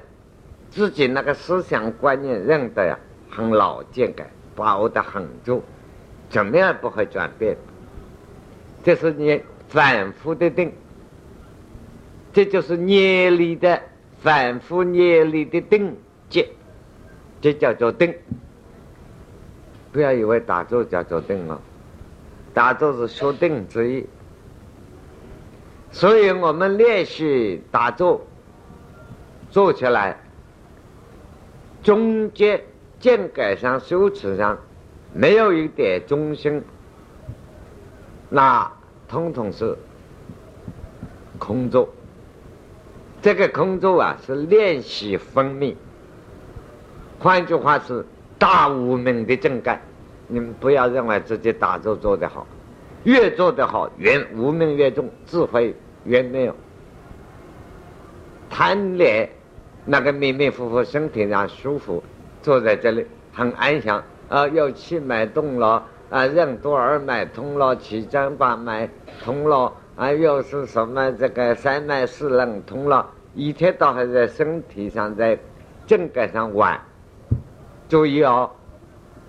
[0.69, 2.97] 自己那个思想观念认得呀，
[3.29, 4.25] 很老见改，
[4.55, 5.61] 把握的很住，
[6.29, 7.57] 怎么样不会转变？
[8.81, 10.71] 这是你反复的定，
[12.31, 13.81] 这就是念力的
[14.21, 15.93] 反复念力的定
[16.29, 16.47] 结，
[17.41, 18.15] 这叫做定。
[19.91, 21.59] 不要以为打坐叫做定哦，
[22.53, 24.05] 打坐是修定之一。
[25.91, 28.21] 所以我们练习打坐，
[29.49, 30.17] 坐起来。
[31.83, 32.61] 中间
[32.99, 34.57] 见改上修持上
[35.13, 36.63] 没有一点中心，
[38.29, 38.71] 那
[39.07, 39.75] 统统是
[41.39, 41.89] 空坐。
[43.21, 45.75] 这个空坐啊，是练习分泌。
[47.19, 48.05] 换句话是
[48.37, 49.81] 大无名的正盖。
[50.31, 52.47] 你们不要认为自己打坐做得好，
[53.03, 56.55] 越做得好，越无名越重，智慧越没有。
[58.49, 59.29] 贪恋。
[59.83, 62.03] 那个迷迷糊糊，身体上舒服，
[62.43, 64.47] 坐在这里很安详啊！
[64.47, 68.87] 又去买动了啊，任督二脉通了，七经八脉
[69.23, 75.35] 通了啊，又是什么这个三脉四棱通了，一天到晚在身体上在
[75.87, 76.79] 正盖上玩。
[77.89, 78.51] 注意哦，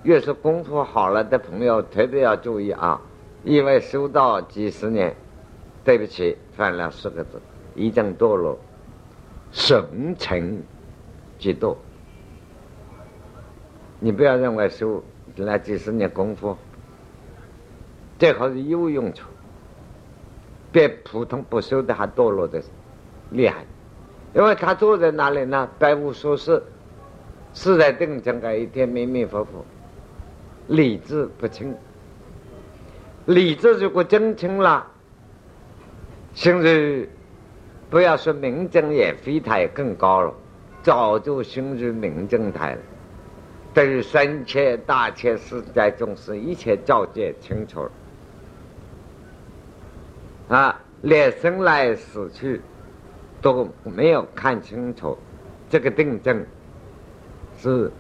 [0.02, 3.00] 越是功夫好了的朋友，特别要注意啊！
[3.44, 5.14] 因为修道几十年，
[5.84, 7.40] 对不起，犯了四个字：
[7.74, 8.58] 一正堕落。
[9.52, 10.62] 神成
[11.38, 11.76] 极度，
[14.00, 15.04] 你不要认为修
[15.36, 16.56] 那几十年功夫，
[18.18, 19.28] 最好是有用处，
[20.72, 22.62] 比普通不修的还堕落的
[23.30, 23.64] 厉害，
[24.34, 26.62] 因为他坐在那里呢，白无所事，
[27.52, 29.64] 事在定中，个一天迷迷糊糊，
[30.68, 31.74] 理智不清，
[33.26, 34.86] 理智如果真清了，
[36.34, 37.08] 甚至。
[37.90, 40.32] 不要说明正也非台更高了，
[40.82, 42.80] 早就进入明正台了。
[43.74, 47.90] 对于三切大千世界众生，一切照见清楚了。
[50.56, 52.62] 啊，连生来死去
[53.42, 55.18] 都没有看清楚，
[55.68, 56.42] 这个定正
[57.58, 57.92] 是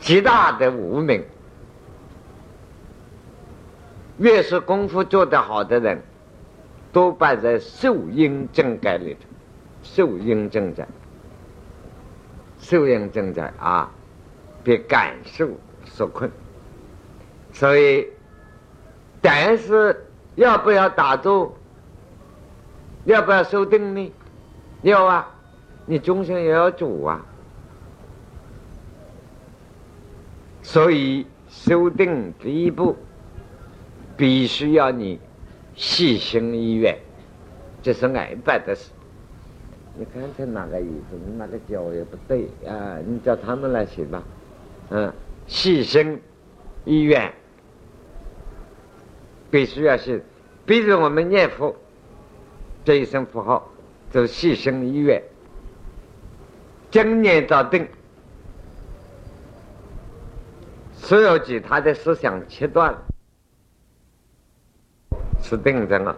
[0.00, 1.22] 极大的无名。
[4.18, 6.00] 越是功夫做得好的人，
[6.92, 9.20] 多半在受阴正盖里头，
[9.82, 10.86] 受阴正在，
[12.58, 13.90] 受阴正在啊，
[14.62, 15.48] 被感受
[15.84, 16.30] 所困。
[17.52, 18.08] 所以，
[19.20, 21.56] 但是要不要打坐？
[23.04, 24.12] 要不要修定呢？
[24.82, 25.28] 要啊，
[25.86, 27.20] 你终生也要做啊。
[30.62, 32.96] 所以修定第一步，
[34.16, 35.18] 必须要你
[35.74, 36.96] 细心医院，
[37.82, 38.90] 这是挨办的事。
[39.96, 41.16] 你看才哪个意思？
[41.24, 42.98] 你那个脚也不对啊！
[43.06, 44.22] 你叫他们来写吧。
[44.90, 45.12] 嗯，
[45.46, 46.20] 细心
[46.84, 47.32] 医院
[49.50, 50.24] 必须要是，
[50.66, 51.74] 比如我们念佛
[52.84, 53.70] 这一声符号，
[54.10, 55.22] 就细心医院，
[56.90, 57.86] 正念到定。
[60.92, 62.96] 所有其他的思想切断，
[65.44, 66.16] 是定着了，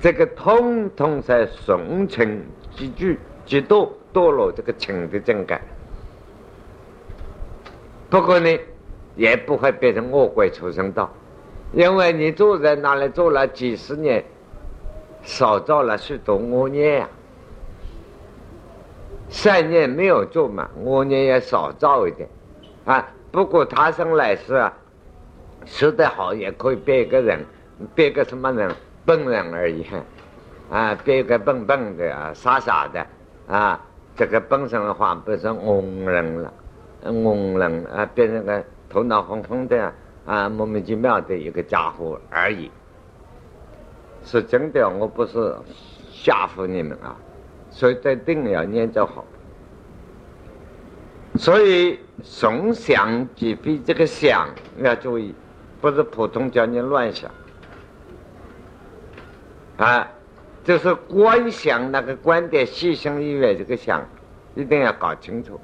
[0.00, 5.60] 这个通通在顺情积聚、积堕、堕落这个情的正感。
[8.08, 8.48] 不过呢，
[9.16, 11.12] 也不会变成恶鬼畜生道，
[11.72, 14.24] 因为你坐在那里做了几十年，
[15.22, 17.08] 少造了许多恶念呀。
[19.28, 22.28] 善念没有做嘛，恶念也少造一点，
[22.84, 23.04] 啊。
[23.30, 24.72] 不过他生来世啊，
[25.66, 27.44] 修得好也可以变一个人，
[27.94, 28.74] 别个什么人？
[29.04, 29.86] 笨人而已，
[30.70, 33.06] 啊，别个笨笨的啊，傻傻的
[33.46, 33.80] 啊。
[34.14, 36.52] 这个本身的话，不是聋人了，
[37.04, 39.92] 聋人啊，变成个头脑昏昏的
[40.26, 42.70] 啊，莫名其妙的一个家伙而已。
[44.24, 45.56] 是真的，我不是
[46.10, 47.16] 吓唬你们啊，
[47.70, 49.24] 所以一定要念就好。
[51.36, 55.32] 所以，从想即非，这个想要注意，
[55.80, 57.30] 不是普通叫你乱想
[59.78, 60.06] 啊，
[60.64, 64.04] 就是观想那个观点，细心意愿这个想，
[64.54, 65.58] 一定要搞清楚，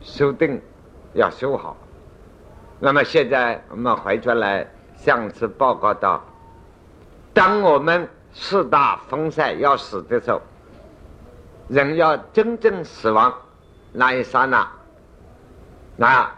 [0.00, 0.62] 修定
[1.14, 1.76] 要修好。
[2.78, 6.22] 那么现在我们回转来，上次报告到，
[7.34, 10.40] 当我们四大风散要死的时候，
[11.68, 13.34] 人要真正死亡。
[13.90, 14.70] 那一刹那，
[15.96, 16.30] 那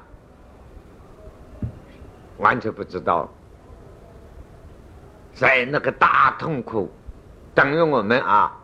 [2.38, 3.28] 完全不知道，
[5.40, 6.90] 在那个大痛苦，
[7.55, 8.55] 等于我们啊，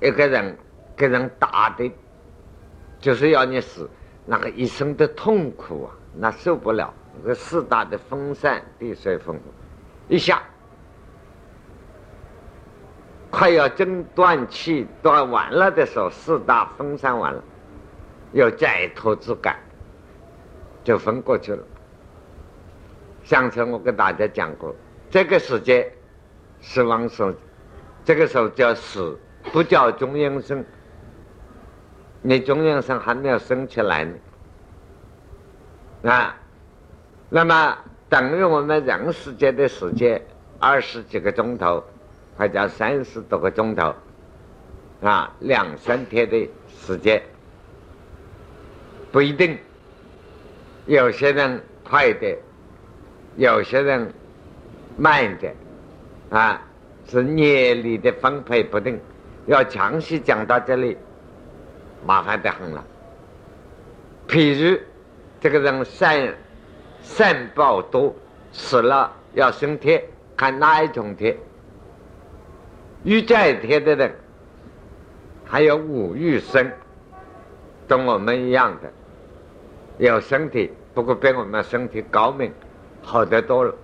[0.00, 0.56] 一个人
[0.96, 1.90] 给人打的，
[3.00, 3.90] 就是要你死，
[4.24, 6.94] 那个一生的痛苦啊，那受不了。
[7.20, 9.36] 那个四大的风扇地水风，
[10.06, 10.40] 一下
[13.28, 17.42] 快要真断气断完了的时候，四大风扇完了。
[18.30, 19.56] 有解脱之感，
[20.84, 21.64] 就分过去了。
[23.24, 24.72] 上次我跟大家讲过，
[25.10, 25.90] 这个时间
[26.60, 27.34] 死亡时，
[28.04, 29.18] 这个时候叫死，
[29.52, 30.64] 不叫中阴身。
[32.20, 36.36] 你中阴身还没有升起来呢，啊，
[37.28, 40.20] 那么等于我们人世间的时间
[40.58, 41.82] 二十几个钟头，
[42.36, 43.94] 或者三十多个钟头，
[45.00, 47.22] 啊，两三天的时间。
[49.10, 49.56] 不一定，
[50.86, 52.36] 有些人快的，
[53.36, 54.12] 有些人
[54.98, 55.48] 慢的，
[56.36, 56.60] 啊，
[57.06, 59.00] 是业力的分配不定。
[59.46, 60.96] 要详细讲到这里，
[62.04, 62.84] 麻烦的很了。
[64.26, 64.78] 譬如
[65.40, 66.34] 这个人善
[67.00, 68.14] 善报多，
[68.52, 70.02] 死了要升天，
[70.36, 71.34] 看哪一种天？
[73.04, 74.12] 欲在天的人，
[75.44, 76.70] 还有五欲生，
[77.86, 78.92] 跟我们一样的。
[79.96, 82.52] 有身体，不过比我们身体高明，
[83.02, 83.74] 好得多了。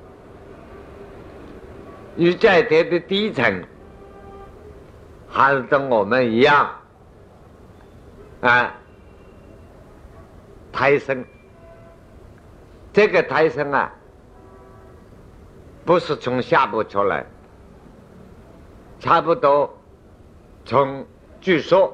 [2.16, 3.64] 与在天的低层，
[5.28, 6.70] 还是跟我们一样，
[8.40, 8.74] 啊，
[10.72, 11.24] 胎生。
[12.92, 13.92] 这个胎生啊，
[15.84, 17.26] 不是从下部出来，
[19.00, 19.72] 差不多
[20.64, 21.04] 从
[21.40, 21.92] 据说，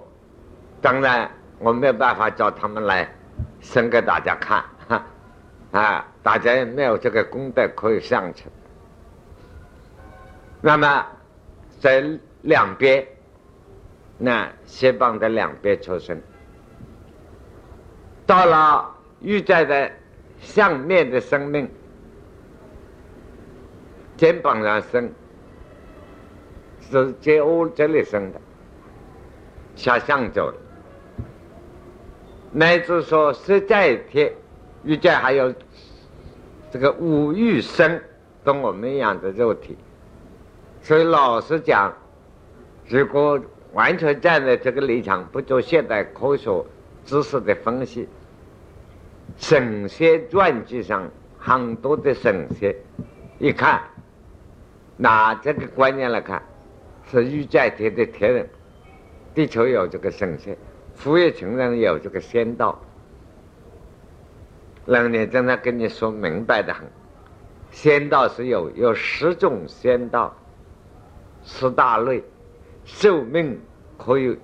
[0.82, 3.08] 当然我没有办法叫他们来。
[3.62, 5.02] 生给大家看，哈，
[5.72, 8.46] 啊，大家也没有这个功德可以上去。
[10.62, 11.06] 那么，
[11.78, 12.04] 在
[12.42, 13.06] 两边，
[14.18, 16.20] 那斜膀的两边出生，
[18.26, 19.90] 到了玉在的
[20.38, 21.66] 上面的生命，
[24.18, 25.10] 肩膀上生，
[26.80, 28.40] 是肩窝这里生的，
[29.74, 30.56] 下向走了。
[32.52, 34.30] 乃至说实在天，
[34.84, 35.54] 遇见还有
[36.70, 37.98] 这个五欲生
[38.44, 39.78] 跟我们一样的肉体。
[40.82, 41.92] 所以老实讲，
[42.88, 43.40] 如果
[43.72, 46.64] 完全站在这个立场，不做现代科学
[47.04, 48.08] 知识的分析，
[49.36, 51.08] 神仙传记上
[51.38, 52.74] 很多的神仙，
[53.38, 53.80] 一看，
[54.96, 56.42] 拿这个观念来看，
[57.10, 58.48] 是玉在天的天人，
[59.34, 60.56] 地球有这个神仙，
[60.94, 62.78] 富裕穷人有这个仙道。
[64.86, 66.84] 人家正在跟你说明白的很，
[67.70, 70.34] 仙道是有有十种仙道，
[71.44, 72.22] 十大类，
[72.84, 73.60] 寿命
[73.98, 74.38] 可以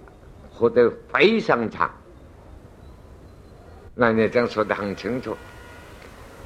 [0.51, 1.91] 活得非常长。
[3.95, 5.37] 那你这样说的很清楚，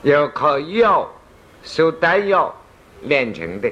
[0.03, 1.11] 要靠药、
[1.63, 2.55] 修丹药
[3.03, 3.71] 练成的，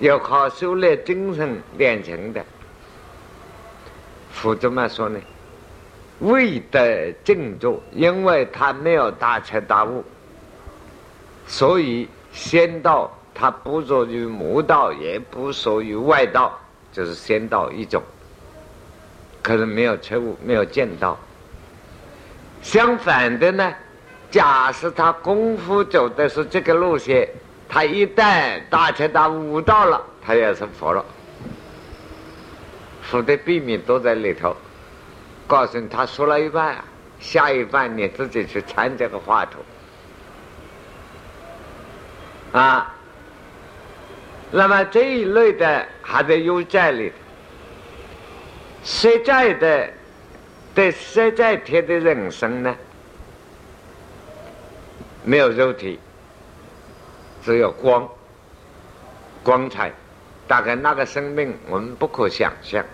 [0.00, 2.44] 要靠修炼精神练成的。
[4.30, 5.18] 佛怎么说呢？
[6.20, 10.04] 未得正坐，因为他没有大彻大悟，
[11.46, 16.58] 所以先到他不属于魔道，也不属于外道，
[16.90, 18.02] 就是仙道一种。
[19.42, 21.18] 可是没有彻悟，没有见到。
[22.62, 23.74] 相反的呢，
[24.30, 27.28] 假设他功夫走的是这个路线，
[27.68, 31.04] 他一旦大彻大悟到了，他也是佛了。
[33.02, 34.56] 佛的秘密都在里头。
[35.46, 36.82] 告诉你，他说了一半，
[37.20, 39.58] 下一半你自己去参这个话头
[42.58, 42.94] 啊。
[44.50, 47.12] 那么这一类的还在有在里，
[48.84, 49.90] 实在的，
[50.74, 52.74] 对实在天的人生呢，
[55.24, 55.98] 没有肉体，
[57.42, 58.08] 只有光，
[59.42, 59.92] 光彩，
[60.46, 62.84] 大概那个生命我们不可想象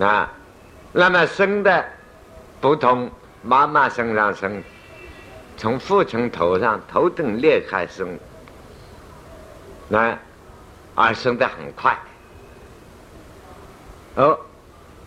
[0.00, 0.30] 啊。
[0.92, 1.84] 那么生的
[2.60, 3.08] 不同，
[3.42, 4.62] 妈妈身上生，
[5.56, 8.18] 从父亲头上头顶裂开生，
[9.92, 10.18] 那
[10.94, 11.94] 而生的很快。
[14.14, 14.38] 哦，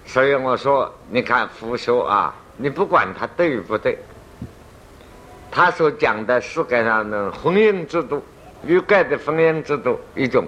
[0.06, 3.98] 所以我说，你看佛说啊，你不管他对与不对，
[5.50, 8.24] 他所讲的世界上的婚姻制度，
[8.64, 10.46] 欲盖的婚姻制度一种，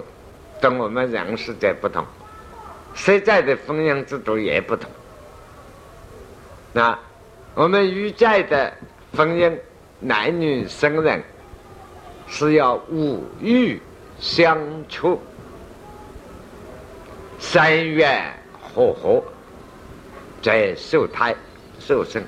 [0.62, 2.06] 跟我们人世界不同，
[2.94, 4.88] 实在的婚姻制度也不同。
[6.72, 6.96] 那
[7.56, 8.72] 我们欲在的
[9.16, 9.52] 婚姻，
[9.98, 11.20] 男女生人
[12.28, 13.82] 是要五欲
[14.20, 14.58] 相
[14.88, 15.20] 处，
[17.38, 19.22] 三愿和合，
[20.42, 21.34] 在受胎
[21.78, 22.22] 受生，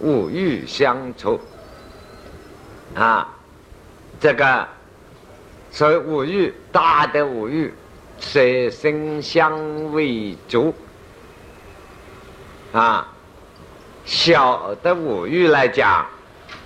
[0.00, 1.40] 五欲相处。
[2.94, 3.28] 啊，
[4.20, 4.66] 这个
[5.70, 7.72] 所以五欲大的五欲，
[8.18, 10.74] 舍身相为足。
[12.72, 13.12] 啊。
[14.04, 16.06] 小的五欲来讲，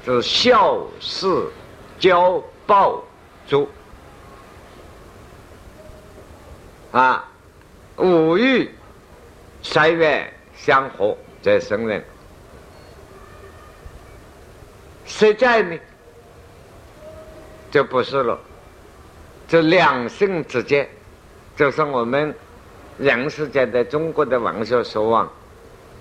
[0.05, 1.47] 是孝、事、
[1.99, 3.03] 交、报、
[3.47, 3.67] 足。
[6.93, 7.29] 啊，
[7.97, 8.69] 五欲
[9.63, 12.05] 三愿相合则生人。
[15.07, 15.79] 实在呢，
[17.71, 18.39] 就不是了。
[19.49, 20.89] 这两性之间，
[21.57, 22.35] 就是我们
[22.99, 25.31] 人世间的中国的文学所望，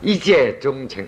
[0.02, 1.08] 一见钟情。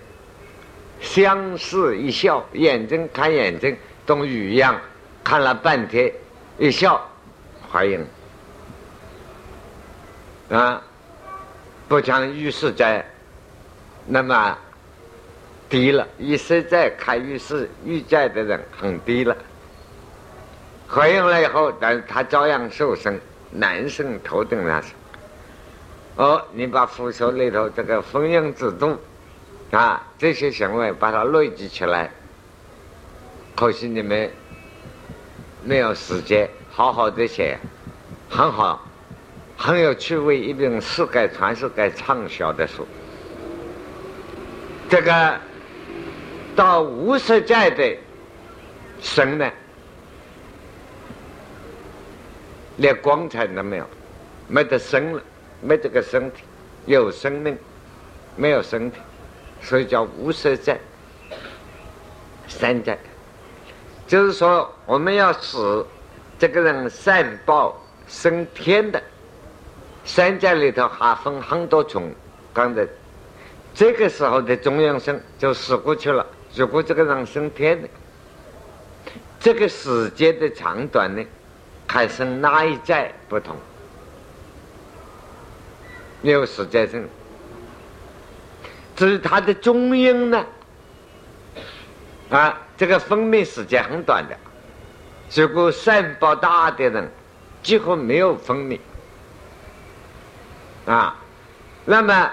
[0.99, 3.75] 相视一笑，眼睛看眼睛，
[4.05, 4.79] 同鱼一样，
[5.23, 6.11] 看了半天，
[6.59, 7.03] 一笑，
[7.71, 8.05] 怀孕
[10.51, 10.81] 啊，
[11.87, 13.05] 不像玉石在
[14.05, 14.57] 那么
[15.69, 19.35] 低了，一实在开玉石玉在的人很低了。
[20.87, 24.91] 怀孕了以后，但是他照样受生，男生头等男生。
[26.17, 28.99] 哦，你把佛说里头这个婚姻制度。
[29.71, 32.11] 啊，这些行为把它累积起来，
[33.55, 34.29] 可惜你们
[35.63, 37.57] 没有时间好好的写，
[38.29, 38.85] 很好，
[39.63, 42.83] 很有趣味，一本世界传世界畅销的书。
[44.89, 45.39] 这个
[46.55, 47.95] 到无色界的
[48.99, 49.47] 生呢，
[52.77, 53.85] 连光彩都没有，
[54.47, 55.21] 没得生了，
[55.61, 56.41] 没这个身体，
[56.87, 57.55] 有生命，
[58.35, 58.97] 没有身体。
[59.61, 60.81] 所以叫无色界，
[62.47, 62.97] 三在，
[64.07, 65.85] 就是说我们要使
[66.39, 68.99] 这个人善报升天的，
[70.03, 72.11] 三在里头还分很多种。
[72.53, 72.85] 刚才
[73.73, 76.25] 这个时候的中央生就死过去了。
[76.53, 77.87] 如果这个人升天的，
[79.39, 81.23] 这个时间的长短呢，
[81.87, 83.55] 还是哪一在不同，
[86.21, 87.07] 没有时间性。
[88.95, 90.45] 至于它的中音呢？
[92.29, 94.37] 啊，这个分娩时间很短的，
[95.33, 97.09] 如果善报大的人，
[97.63, 98.77] 几乎没有分泌
[100.91, 101.15] 啊。
[101.85, 102.29] 那么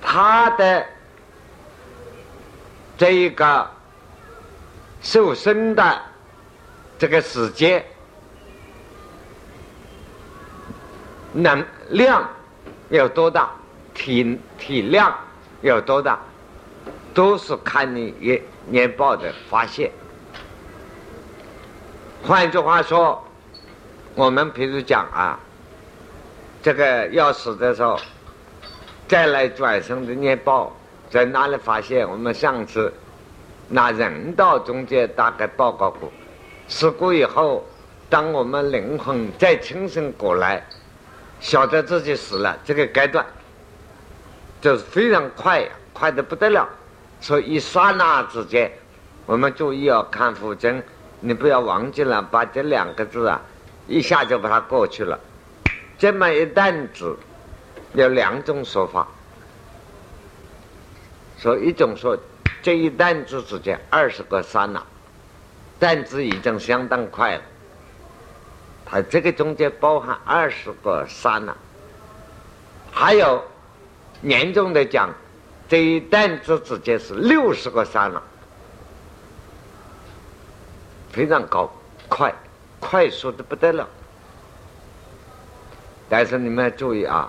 [0.00, 0.86] 他的
[2.96, 3.68] 这一个
[5.02, 6.00] 受生的
[6.98, 7.84] 这个时间
[11.32, 12.26] 能量
[12.90, 13.50] 有多大，
[13.92, 15.12] 体体量
[15.60, 16.18] 有多大，
[17.12, 19.90] 都是看你年年报的发现。
[22.22, 23.22] 换句话说，
[24.14, 25.38] 我们比如讲啊，
[26.64, 28.00] 这个要死的时候，
[29.06, 30.74] 再来转生的念报
[31.10, 32.08] 在哪里发现？
[32.08, 32.90] 我们上次
[33.68, 36.10] 拿人道中间大概报告过，
[36.66, 37.62] 死过以后，
[38.08, 40.64] 当我们灵魂再清醒过来，
[41.38, 43.26] 晓得自己死了，这个阶段
[44.62, 46.66] 就是非常快，快的不得了。
[47.20, 48.72] 所以一刹那之间，
[49.26, 50.82] 我们注意要看符针。
[51.20, 53.38] 你不要忘记了，把这两个字啊，
[53.86, 55.20] 一下就把它过去了。
[56.04, 57.16] 这么一担子，
[57.94, 59.08] 有两种说法。
[61.38, 62.14] 说一种说，
[62.62, 64.84] 这一担子之间二十个刹那，
[65.78, 67.42] 担子已经相当快了。
[68.84, 71.56] 它这个中间包含二十个刹那。
[72.92, 73.42] 还有
[74.20, 75.08] 严重的讲，
[75.66, 78.22] 这一担子之间是六十个刹那。
[81.08, 81.72] 非常高，
[82.10, 82.30] 快，
[82.78, 83.88] 快速的不得了。
[86.08, 87.28] 但是你们要注意啊，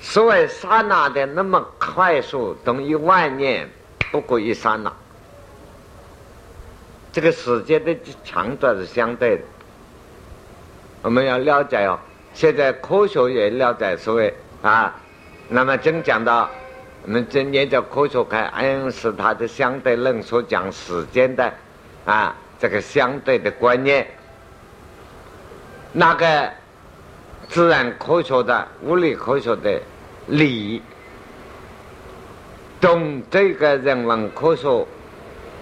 [0.00, 3.68] 所谓刹那的那么快速，等于万年
[4.10, 4.92] 不过一刹那。
[7.12, 9.42] 这个时间的长短是相对的。
[11.02, 11.98] 我们要了解哦，
[12.34, 14.94] 现在科学也了解所谓啊，
[15.48, 16.50] 那么真讲到
[17.04, 21.52] 我们今年叫科学开，爱因斯坦的相对论所讲时间的
[22.04, 22.34] 啊。
[22.58, 24.06] 这个相对的观念，
[25.92, 26.50] 那个
[27.48, 29.80] 自然科学的、物理科学的
[30.26, 30.82] 理，
[32.80, 34.86] 懂这个人文科学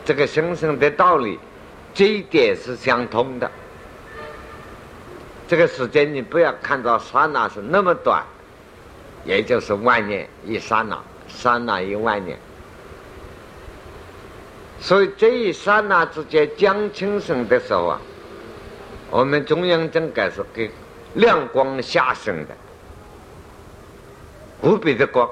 [0.05, 1.39] 这个生生的道理，
[1.93, 3.51] 这一点是相通的。
[5.47, 8.25] 这个时间你不要看到刹那是那么短，
[9.25, 12.39] 也就是万年一刹那，刹那一万年。
[14.81, 18.01] 所以这一刹那之间将清醒的时候啊，
[19.11, 20.71] 我们中央正改是给
[21.15, 22.55] 亮光下生的，
[24.63, 25.29] 无比的光。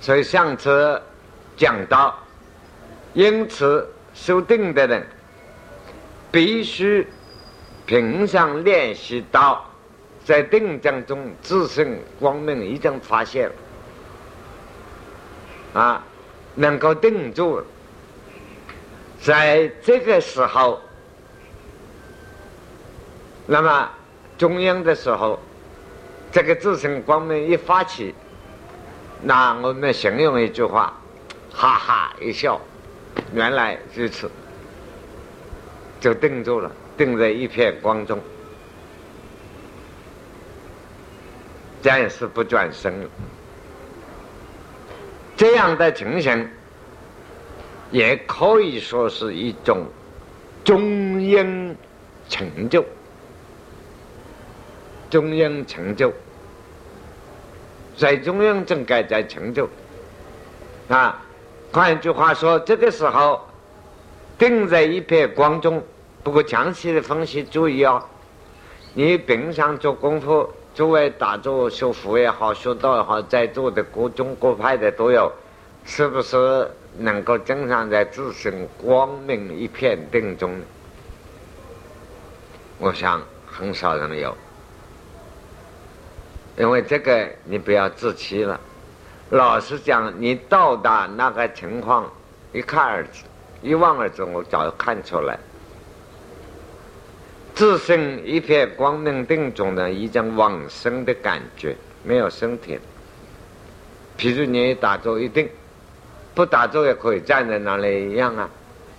[0.00, 1.00] 所以上次
[1.56, 2.16] 讲到，
[3.14, 5.06] 因此修定的人
[6.30, 7.06] 必须
[7.86, 9.64] 平常练习到，
[10.24, 13.50] 在定当中自身光明已经发现
[15.72, 16.04] 了，啊，
[16.54, 17.62] 能够定住。
[19.22, 20.80] 在这个时候，
[23.46, 23.90] 那么
[24.38, 25.38] 中央的时候，
[26.30, 28.14] 这个自身光明一发起，
[29.22, 30.92] 那我们形容一句话，
[31.52, 32.60] 哈哈一笑，
[33.32, 34.30] 原来如此，
[36.00, 38.20] 就定住了，定在一片光中，
[41.82, 43.08] 暂时不转身了。
[45.36, 46.48] 这样的情形。
[47.92, 49.86] 也可以说是一种
[50.64, 51.76] 中央
[52.28, 52.84] 成就，
[55.16, 56.12] 中央成就，
[57.96, 59.66] 在中央正改在成就
[60.90, 61.22] 啊。
[61.72, 63.40] 换句话说，这个时候
[64.36, 65.82] 定在一片光中。
[66.22, 68.04] 不过，详细的分析注意哦，
[68.92, 75.32] 你平常做功夫，作为打坐修佛也好，修道也好，在座的各宗各派的都有，
[75.86, 76.70] 是不是？
[76.98, 80.60] 能够经常在自身光明一片定中，
[82.78, 84.36] 我想很少人有，
[86.56, 88.60] 因为这个你不要自欺了。
[89.30, 92.10] 老实讲，你到达那个情况，
[92.52, 93.24] 一看儿子，
[93.62, 95.38] 一望儿子，我早看出来，
[97.54, 102.78] 自身一片光明定中的一种往生的感觉，没有身体。
[104.16, 105.48] 譬如你打坐一定。
[106.34, 108.46] 不打坐也可以站在那里一样啊，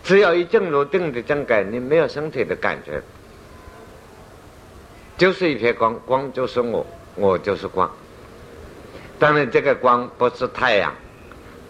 [0.03, 2.99] 只要一进入定的正感，你没有身体的感觉，
[5.19, 6.83] 就是一片光，光就是我，
[7.17, 7.89] 我就是光。
[9.19, 10.93] 当然，这个光不是太阳，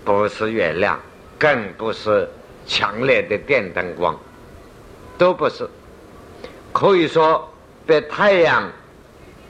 [0.03, 0.99] 不是月亮，
[1.39, 2.29] 更不是
[2.65, 4.15] 强烈的电灯光，
[5.17, 5.67] 都不是。
[6.73, 7.49] 可以说，
[7.85, 8.69] 比太阳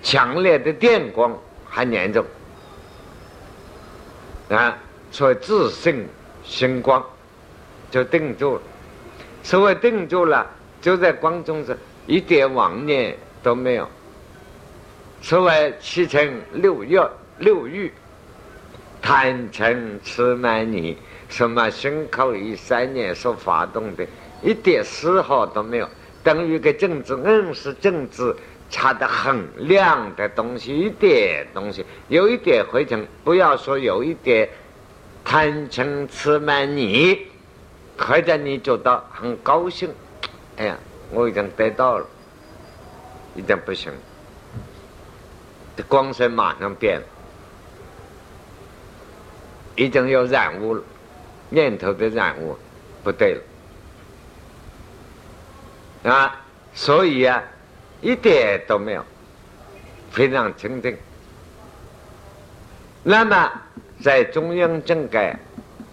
[0.04, 1.36] 强烈的电光
[1.68, 2.24] 还严重
[4.50, 4.78] 啊。
[5.10, 6.08] 所以自性
[6.44, 7.04] 星光
[7.90, 8.62] 就定住了。
[9.42, 10.46] 所谓定住了，
[10.82, 11.76] 就在光中是
[12.06, 13.90] 一点妄念都没有。
[15.22, 17.00] 此外七情六欲，
[17.40, 17.92] 六欲
[19.02, 20.96] 贪嗔痴慢疑，
[21.28, 24.06] 什么胸口一三年所发动的，
[24.42, 25.90] 一点丝毫都没有。
[26.24, 28.36] 等于个镜子，硬是镜子
[28.70, 34.48] 擦得很亮的东西，一点东西，有一点灰尘，不要说有一点
[35.26, 37.18] 贪嗔痴慢疑，
[37.98, 39.90] 或者你觉得很高兴。
[40.58, 40.78] 哎呀，
[41.12, 42.06] 我已经得到了，
[43.36, 43.92] 已经不行。
[45.84, 47.06] 光线马上变了，
[49.76, 50.84] 已经有染污了，
[51.50, 52.58] 念头的染污
[53.04, 53.36] 不对
[56.04, 56.42] 了啊！
[56.74, 57.44] 所以啊，
[58.02, 59.04] 一点都没有，
[60.12, 60.98] 非常清净。
[63.04, 63.52] 那么
[64.02, 65.38] 在中央正改，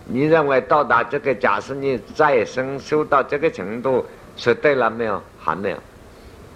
[0.07, 4.05] 你认为到达这个，假设你再生修到这个程度，
[4.37, 5.23] 是对了没有？
[5.39, 5.79] 还没有，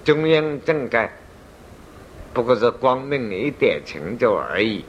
[0.05, 1.11] 中央正改。
[2.33, 4.85] 不过是光明一点成就而已，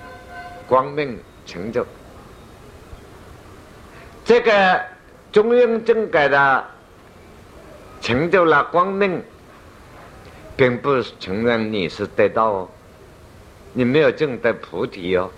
[0.67, 1.85] 光明成就。
[4.23, 4.81] 这个
[5.31, 6.63] 中庸正改的
[8.01, 9.23] 成就了光明，
[10.55, 12.69] 并不承认你是得道哦，
[13.73, 15.31] 你没有证得菩提哦，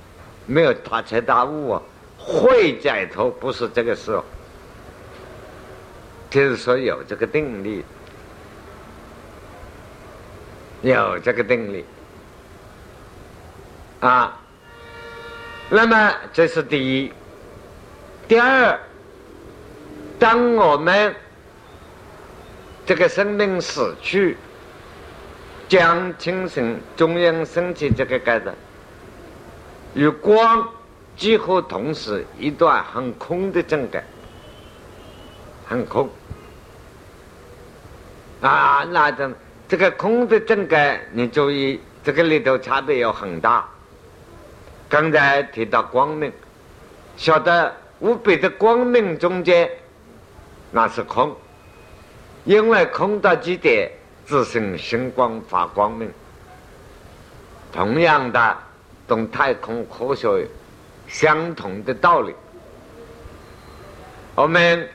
[0.45, 1.83] 没有大彻大悟哦，
[2.17, 4.23] 会解脱不是这个事哦，
[6.29, 7.85] 就是说有这个定力。
[10.81, 11.85] 有这个定力
[13.99, 14.35] 啊，
[15.69, 17.13] 那么这是第一。
[18.27, 18.79] 第二，
[20.17, 21.15] 当我们
[22.83, 24.37] 这个生命死去，
[25.69, 28.55] 将精神中央升起这个盖的，
[29.93, 30.67] 与光
[31.15, 34.03] 几乎同时，一段很空的正盖，
[35.67, 36.09] 很空
[38.41, 39.31] 啊，那种。
[39.71, 43.65] 这个空的正改，你注意，这个里头差别有很大。
[44.89, 46.29] 刚才提到光明，
[47.15, 49.69] 晓得无比的光明中间，
[50.71, 51.33] 那是空，
[52.43, 53.89] 因为空到极点，
[54.25, 56.11] 自身星光发光明。
[57.71, 58.57] 同样的，
[59.07, 60.49] 同太空科学
[61.07, 62.35] 相同的道理，
[64.35, 64.85] 我们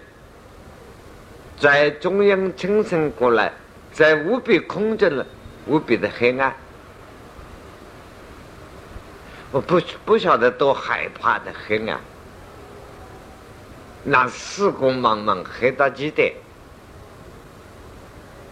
[1.59, 3.51] 在中央清醒过来。
[3.97, 5.27] 在无比空着了，
[5.65, 6.55] 无比的黑暗，
[9.51, 11.99] 我不不晓得多害怕的黑暗，
[14.05, 16.35] 那四光茫茫黑到极点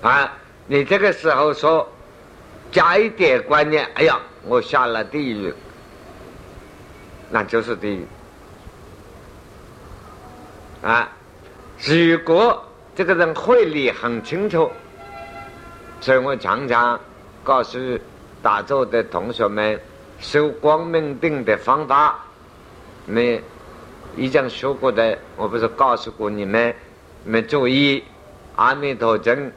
[0.00, 0.32] 啊！
[0.66, 1.92] 你这个时候说
[2.72, 5.52] 加一点观念，哎呀，我下了地狱，
[7.28, 8.06] 那就是地狱
[10.80, 11.06] 啊！
[11.80, 12.64] 如果
[12.96, 14.72] 这个人会理很清楚。
[16.00, 17.00] 所以我常常
[17.42, 17.78] 告诉
[18.42, 19.80] 打坐的同学们，
[20.20, 22.18] 修光明定的方法，
[23.06, 23.40] 没
[24.16, 26.74] 已经说过的，我不是告诉过你们，
[27.24, 28.04] 你们注意，
[28.56, 29.50] 阿弥陀经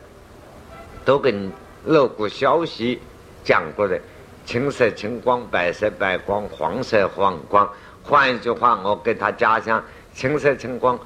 [1.03, 1.51] 都跟
[1.85, 2.99] 露过消息
[3.43, 3.99] 讲过的，
[4.45, 7.69] 青色青光，白色白光，黄色黄光。
[8.03, 9.83] 换一句话，我给他加上
[10.13, 10.97] 青色青光，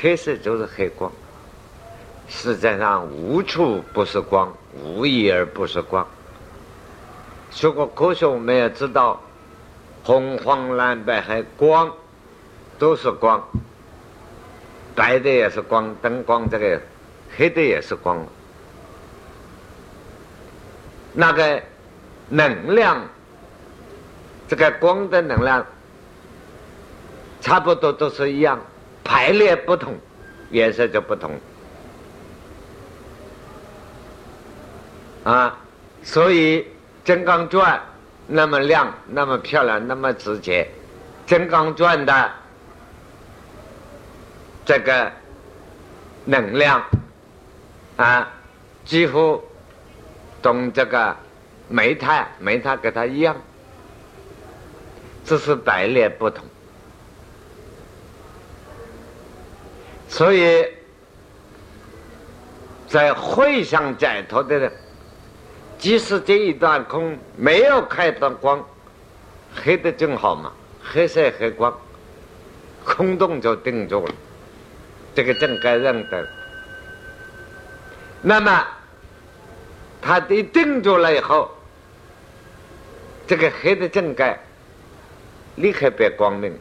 [0.00, 1.10] 黑色就是黑光。
[2.28, 4.52] 世界上无处不是光。
[4.74, 6.06] 无一而不是光。
[7.60, 9.20] 如果科学我们也知道，
[10.04, 11.92] 红黄蓝白黑光
[12.78, 13.42] 都是光，
[14.94, 16.80] 白的也是光，灯光这个
[17.36, 18.24] 黑的也是光。
[21.12, 21.60] 那个
[22.28, 23.04] 能量，
[24.46, 25.66] 这个光的能量
[27.40, 28.60] 差不多都是一样，
[29.02, 29.94] 排列不同，
[30.50, 31.32] 颜色就不同。
[35.24, 35.58] 啊，
[36.02, 36.66] 所以
[37.04, 37.80] 金刚钻
[38.26, 40.66] 那么亮，那么漂亮，那么直接，
[41.26, 42.30] 金刚钻的
[44.64, 45.12] 这个
[46.24, 46.82] 能量
[47.96, 48.32] 啊，
[48.84, 49.42] 几乎
[50.40, 51.14] 同这个
[51.68, 53.36] 煤炭、煤炭跟它一样，
[55.24, 56.44] 只是排列不同。
[60.08, 60.66] 所以
[62.88, 64.72] 在会上解脱的人。
[65.80, 68.62] 即使这一段空没有开断光，
[69.54, 70.52] 黑的正好嘛，
[70.84, 71.74] 黑色黑光，
[72.84, 74.14] 空洞就定住了，
[75.14, 76.28] 这个正该认得。
[78.20, 78.66] 那么，
[80.02, 81.50] 它一定住了以后，
[83.26, 84.38] 这个黑的正盖
[85.56, 86.52] 立刻变光明，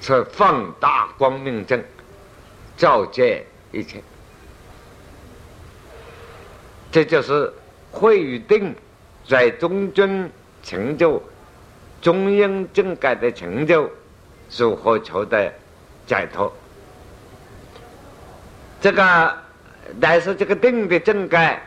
[0.00, 1.84] 是放大光明正，
[2.78, 4.02] 照见一切。
[6.90, 7.52] 这就是
[7.96, 8.74] 会与定
[9.26, 10.30] 在中军
[10.62, 11.22] 成就、
[12.02, 13.88] 中庸正改的成就，
[14.58, 15.50] 如何求得
[16.06, 16.52] 解脱？
[18.82, 19.34] 这个，
[19.98, 21.62] 但是这个定的正改，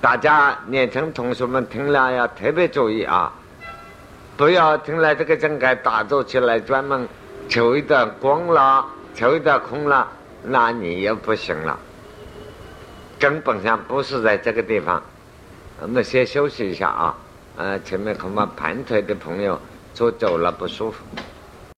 [0.00, 3.32] 大家年轻同学们听了要特别注意啊！
[4.36, 7.06] 不要听了这个正改打坐起来专门
[7.48, 8.84] 求一段光了，
[9.14, 10.08] 求一段空了，
[10.42, 11.78] 那你也不行了。
[13.22, 15.00] 根本上不是在这个地方。
[15.80, 17.16] 我们先休息一下啊！
[17.56, 19.60] 呃，前面恐怕盘腿的朋友
[19.94, 21.04] 坐久了不舒服。